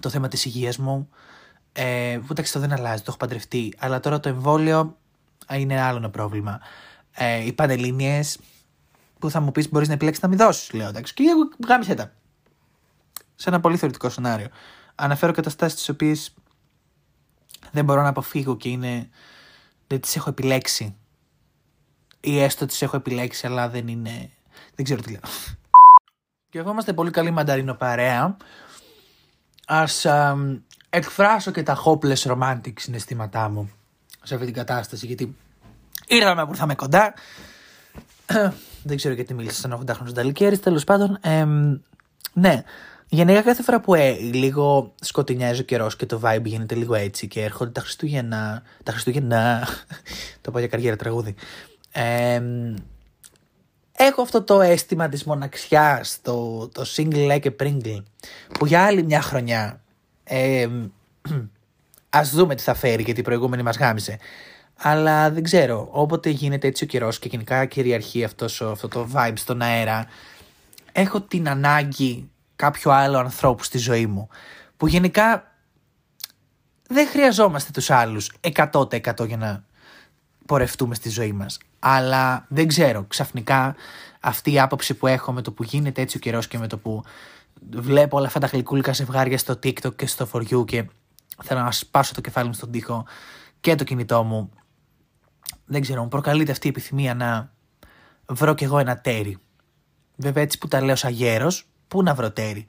το 0.00 0.08
θέμα 0.08 0.28
της 0.28 0.44
υγείας 0.44 0.78
μου, 0.78 1.08
ε, 1.72 2.18
που 2.20 2.26
εντάξει 2.30 2.52
το 2.52 2.58
δεν 2.58 2.72
αλλάζει, 2.72 2.98
το 2.98 3.06
έχω 3.08 3.16
παντρευτεί, 3.16 3.74
αλλά 3.78 4.00
τώρα 4.00 4.20
το 4.20 4.28
εμβόλιο 4.28 4.96
ε, 5.46 5.58
είναι 5.58 5.80
άλλο 5.80 5.96
ένα 5.96 6.10
πρόβλημα. 6.10 6.60
Ε, 7.12 7.44
οι 7.44 7.52
πανελλήνιες 7.52 8.38
που 9.18 9.30
θα 9.30 9.40
μου 9.40 9.52
πεις 9.52 9.68
μπορείς 9.70 9.88
να 9.88 9.94
επιλέξεις 9.94 10.22
να 10.22 10.28
μην 10.28 10.38
δώσεις, 10.38 10.72
λέω 10.72 10.88
εντάξει, 10.88 11.14
και 11.14 11.22
εγώ 11.22 11.48
γάμισε 11.68 11.94
τα. 11.94 12.12
Σε 13.34 13.48
ένα 13.48 13.60
πολύ 13.60 13.76
θεωρητικό 13.76 14.08
σενάριο. 14.08 14.48
Αναφέρω 14.94 15.32
καταστάσεις 15.32 15.78
τις 15.78 15.88
οποίες 15.88 16.34
δεν 17.70 17.84
μπορώ 17.84 18.02
να 18.02 18.08
αποφύγω 18.08 18.56
και 18.56 18.68
είναι, 18.68 19.08
δεν 19.86 20.00
τις 20.00 20.16
έχω 20.16 20.30
επιλέξει. 20.30 20.96
Ή 22.20 22.40
έστω 22.40 22.66
τις 22.66 22.82
έχω 22.82 22.96
επιλέξει 22.96 23.46
αλλά 23.46 23.68
δεν 23.68 23.88
είναι, 23.88 24.30
δεν 24.74 24.84
ξέρω 24.84 25.00
τι 25.02 25.10
λέω. 25.10 25.20
Και 26.48 26.58
εγώ 26.58 26.70
είμαστε 26.70 26.92
πολύ 26.92 27.10
καλή 27.10 27.30
μανταρίνο 27.30 27.74
παρέα. 27.74 28.36
Ας 29.72 30.06
α, 30.06 30.36
εκφράσω 30.90 31.50
και 31.50 31.62
τα 31.62 31.82
hopeless 31.84 32.22
romantic 32.22 32.72
συναισθήματά 32.76 33.48
μου 33.48 33.70
σε 34.22 34.34
αυτή 34.34 34.46
την 34.46 34.54
κατάσταση 34.54 35.06
γιατί 35.06 35.36
ήρθαμε 36.06 36.44
που 36.44 36.50
ήρθαμε 36.50 36.74
κοντά. 36.74 37.14
Δεν 38.88 38.96
ξέρω 38.96 39.14
γιατί 39.14 39.34
μίλησα 39.34 39.60
σαν 39.60 39.80
80 39.80 39.88
χρόνους 39.92 40.12
Νταλικέρης, 40.12 40.60
τέλος 40.60 40.84
πάντων. 40.84 41.18
εμ, 41.20 41.78
ναι, 42.32 42.62
γενικά 43.08 43.42
κάθε 43.42 43.62
φορά 43.62 43.80
που 43.80 43.94
ε, 43.94 44.10
λίγο 44.10 44.94
σκοτεινιάζει 45.00 45.60
ο 45.60 45.64
καιρός 45.64 45.96
και 45.96 46.06
το 46.06 46.20
vibe 46.24 46.44
γίνεται 46.44 46.74
λίγο 46.74 46.94
έτσι 46.94 47.28
και 47.28 47.42
έρχονται 47.42 47.70
τα 47.70 47.80
Χριστούγεννα. 47.80 48.62
Τα 48.82 48.92
Χριστούγεννα. 48.92 49.68
το 50.40 50.50
πάω 50.50 50.60
για 50.60 50.70
καριέρα 50.70 50.96
τραγούδι. 50.96 51.34
Εμ, 51.92 52.74
έχω 54.04 54.22
αυτό 54.22 54.42
το 54.42 54.60
αίσθημα 54.60 55.08
της 55.08 55.24
μοναξιάς, 55.24 56.18
το, 56.22 56.68
το 56.68 56.84
single 56.96 57.28
like 57.30 57.44
a 57.44 57.56
Pringle, 57.62 58.02
που 58.58 58.66
για 58.66 58.84
άλλη 58.84 59.02
μια 59.02 59.20
χρονιά 59.22 59.82
ε, 60.24 60.68
ας 62.10 62.30
δούμε 62.30 62.54
τι 62.54 62.62
θα 62.62 62.74
φέρει 62.74 63.02
γιατί 63.02 63.20
η 63.20 63.22
προηγούμενη 63.22 63.62
μας 63.62 63.76
γάμισε. 63.76 64.18
Αλλά 64.82 65.30
δεν 65.30 65.42
ξέρω, 65.42 65.88
όποτε 65.90 66.30
γίνεται 66.30 66.66
έτσι 66.66 66.84
ο 66.84 66.86
καιρός 66.86 67.18
και 67.18 67.28
γενικά 67.28 67.64
κυριαρχεί 67.64 68.24
αυτός, 68.24 68.60
ο- 68.60 68.70
αυτό 68.70 68.88
το 68.88 69.08
vibe 69.14 69.32
στον 69.36 69.62
αέρα, 69.62 70.06
έχω 70.92 71.20
την 71.20 71.48
ανάγκη 71.48 72.30
κάποιο 72.56 72.90
άλλο 72.90 73.18
ανθρώπου 73.18 73.62
στη 73.62 73.78
ζωή 73.78 74.06
μου, 74.06 74.28
που 74.76 74.86
γενικά 74.86 75.54
δεν 76.88 77.08
χρειαζόμαστε 77.08 77.70
τους 77.72 77.90
άλλους 77.90 78.32
100% 78.40 79.26
για 79.26 79.36
να 79.36 79.64
πορευτούμε 80.50 80.94
στη 80.94 81.08
ζωή 81.08 81.32
μας. 81.32 81.58
Αλλά 81.78 82.46
δεν 82.48 82.66
ξέρω, 82.66 83.04
ξαφνικά 83.08 83.74
αυτή 84.20 84.52
η 84.52 84.60
άποψη 84.60 84.94
που 84.94 85.06
έχω 85.06 85.32
με 85.32 85.42
το 85.42 85.52
που 85.52 85.62
γίνεται 85.62 86.00
έτσι 86.02 86.16
ο 86.16 86.20
καιρός 86.20 86.48
και 86.48 86.58
με 86.58 86.66
το 86.66 86.78
που 86.78 87.02
βλέπω 87.70 88.16
όλα 88.16 88.26
αυτά 88.26 88.38
τα 88.40 88.46
γλυκούλικα 88.46 88.92
ζευγάρια 88.92 89.38
στο 89.38 89.52
TikTok 89.52 89.96
και 89.96 90.06
στο 90.06 90.28
For 90.32 90.42
You 90.48 90.64
και 90.66 90.88
θέλω 91.42 91.60
να 91.60 91.70
σπάσω 91.72 92.14
το 92.14 92.20
κεφάλι 92.20 92.46
μου 92.46 92.52
στον 92.54 92.70
τοίχο 92.70 93.06
και 93.60 93.74
το 93.74 93.84
κινητό 93.84 94.22
μου. 94.22 94.50
Δεν 95.64 95.80
ξέρω, 95.80 96.02
μου 96.02 96.08
προκαλείται 96.08 96.52
αυτή 96.52 96.66
η 96.66 96.70
επιθυμία 96.70 97.14
να 97.14 97.52
βρω 98.26 98.54
κι 98.54 98.64
εγώ 98.64 98.78
ένα 98.78 99.00
τέρι. 99.00 99.38
Βέβαια 100.16 100.42
έτσι 100.42 100.58
που 100.58 100.68
τα 100.68 100.80
λέω 100.80 100.96
σαν 100.96 101.12
γέρος, 101.12 101.66
πού 101.88 102.02
να 102.02 102.14
βρω 102.14 102.30
τέρι; 102.30 102.66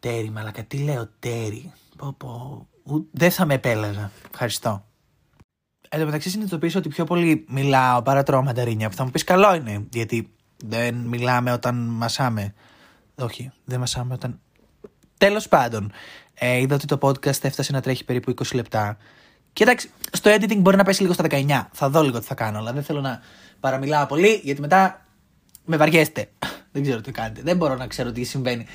Τέρι, 0.00 0.30
μαλακα, 0.30 0.64
τι 0.64 0.78
λέω 0.78 1.08
τέρι; 1.18 1.72
Πω, 1.96 2.12
πω. 2.18 2.66
Ου- 2.82 3.08
Δεν 3.12 3.30
θα 3.30 3.44
με 3.44 3.54
επέλεγα. 3.54 4.10
Ευχαριστώ. 4.30 4.87
Εν 5.88 5.98
τω 5.98 6.04
μεταξύ 6.04 6.30
συνειδητοποιήσω 6.30 6.78
ότι 6.78 6.88
πιο 6.88 7.04
πολύ 7.04 7.44
μιλάω 7.48 8.02
παρά 8.02 8.22
τρώω 8.22 8.42
μανταρίνια. 8.42 8.88
Που 8.88 8.94
θα 8.94 9.04
μου 9.04 9.10
πεις 9.10 9.24
καλό 9.24 9.54
είναι. 9.54 9.86
Γιατί 9.90 10.30
δεν 10.64 10.94
μιλάμε 10.94 11.52
όταν 11.52 11.74
μασάμε. 11.76 12.54
Όχι, 13.14 13.50
δεν 13.64 13.78
μασάμε 13.78 14.14
όταν. 14.14 14.40
Τέλος 15.18 15.48
πάντων, 15.48 15.92
ε, 16.34 16.58
είδα 16.58 16.74
ότι 16.74 16.86
το 16.86 16.98
podcast 17.00 17.44
έφτασε 17.44 17.72
να 17.72 17.80
τρέχει 17.80 18.04
περίπου 18.04 18.30
20 18.30 18.54
λεπτά. 18.54 18.96
Και 19.52 19.62
εντάξει, 19.62 19.90
στο 20.12 20.30
editing 20.34 20.58
μπορεί 20.58 20.76
να 20.76 20.84
πέσει 20.84 21.02
λίγο 21.02 21.12
στα 21.12 21.24
19. 21.30 21.68
Θα 21.72 21.88
δω 21.90 22.02
λίγο 22.02 22.18
τι 22.18 22.26
θα 22.26 22.34
κάνω, 22.34 22.58
αλλά 22.58 22.72
δεν 22.72 22.82
θέλω 22.82 23.00
να 23.00 23.20
παραμιλάω 23.60 24.06
πολύ, 24.06 24.40
γιατί 24.44 24.60
μετά 24.60 25.06
με 25.64 25.76
βαριέστε. 25.76 26.30
δεν 26.72 26.82
ξέρω 26.82 27.00
τι 27.00 27.12
κάνετε. 27.12 27.42
Δεν 27.42 27.56
μπορώ 27.56 27.74
να 27.74 27.86
ξέρω 27.86 28.12
τι 28.12 28.24
συμβαίνει. 28.24 28.66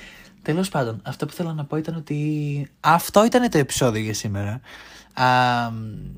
Τέλος 0.43 0.69
πάντων, 0.69 1.01
αυτό 1.03 1.25
που 1.25 1.33
θέλω 1.33 1.53
να 1.53 1.65
πω 1.65 1.77
ήταν 1.77 1.95
ότι 1.95 2.67
αυτό 2.79 3.25
ήταν 3.25 3.49
το 3.49 3.57
επεισόδιο 3.57 4.01
για 4.01 4.13
σήμερα. 4.13 4.61
Α, 5.13 5.25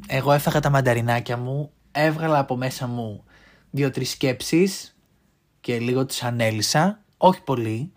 εγώ 0.08 0.32
έφαγα 0.32 0.60
τα 0.60 0.70
μανταρινάκια 0.70 1.38
μου, 1.38 1.72
έβγαλα 1.92 2.40
από 2.40 2.56
μέσα 2.56 2.88
μου 2.88 3.24
δύο-τρεις 3.72 4.10
σκέψεις 4.10 4.96
και 5.62 5.80
λίγο 5.80 6.06
τις 6.06 6.24
ανέλησα. 6.24 7.04
Όχι 7.18 7.42
πολύ, 7.42 7.92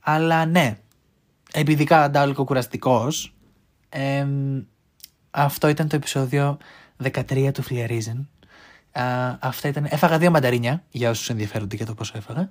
αλλά 0.00 0.46
ναι. 0.46 0.78
Επειδή 1.52 1.84
κατά 1.84 2.26
λίγο 2.26 2.44
κουραστικός, 2.44 3.34
εμ, 3.88 4.62
αυτό 5.30 5.68
ήταν 5.68 5.88
το 5.88 5.96
επεισόδιο 5.96 6.58
13 7.02 7.50
του 7.52 7.62
Φλιαρίζεν. 7.62 8.28
Α, 8.92 9.36
αυτά 9.40 9.68
ήταν... 9.68 9.86
Έφαγα 9.90 10.18
δύο 10.18 10.30
μανταρίνια, 10.30 10.84
για 10.90 11.10
όσους 11.10 11.30
ενδιαφέρονται 11.30 11.76
για 11.76 11.86
το 11.86 11.94
πόσο 11.94 12.12
έφαγα. 12.16 12.48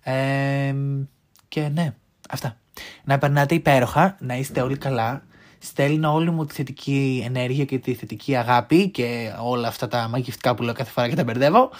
Εμ, 0.00 1.04
και 1.48 1.68
ναι, 1.68 1.94
αυτά. 2.30 2.58
Να 3.04 3.18
περνάτε 3.18 3.54
υπέροχα, 3.54 4.16
να 4.20 4.36
είστε 4.36 4.60
όλοι 4.60 4.76
καλά. 4.76 5.22
Στέλνω 5.58 6.12
όλη 6.12 6.30
μου 6.30 6.44
τη 6.44 6.54
θετική 6.54 7.22
ενέργεια 7.26 7.64
και 7.64 7.78
τη 7.78 7.94
θετική 7.94 8.36
αγάπη 8.36 8.88
και 8.88 9.32
όλα 9.44 9.68
αυτά 9.68 9.88
τα 9.88 10.08
μαγευτικά 10.08 10.54
που 10.54 10.62
λέω 10.62 10.74
κάθε 10.74 10.90
φορά 10.90 11.08
και 11.08 11.14
τα 11.14 11.24
μπερδεύω. 11.24 11.70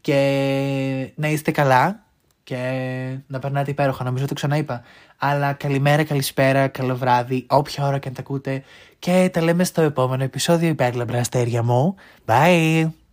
Και 0.00 1.12
να 1.14 1.28
είστε 1.28 1.50
καλά 1.50 2.04
και 2.42 2.56
να 3.26 3.38
περνάτε 3.38 3.70
υπέροχα. 3.70 4.04
Νομίζω 4.04 4.26
το 4.26 4.34
ξαναείπα. 4.34 4.82
Αλλά 5.16 5.52
καλημέρα, 5.52 6.04
καλησπέρα, 6.04 6.68
καλό 6.68 6.96
βράδυ, 6.96 7.46
όποια 7.48 7.86
ώρα 7.86 7.98
και 7.98 8.08
αν 8.08 8.14
τα 8.14 8.20
ακούτε. 8.20 8.62
Και 8.98 9.30
τα 9.32 9.42
λέμε 9.42 9.64
στο 9.64 9.82
επόμενο 9.82 10.22
επεισόδιο 10.22 10.68
υπέρλαμπρα 10.68 11.18
αστέρια 11.18 11.62
μου. 11.62 11.94
Bye! 12.26 13.05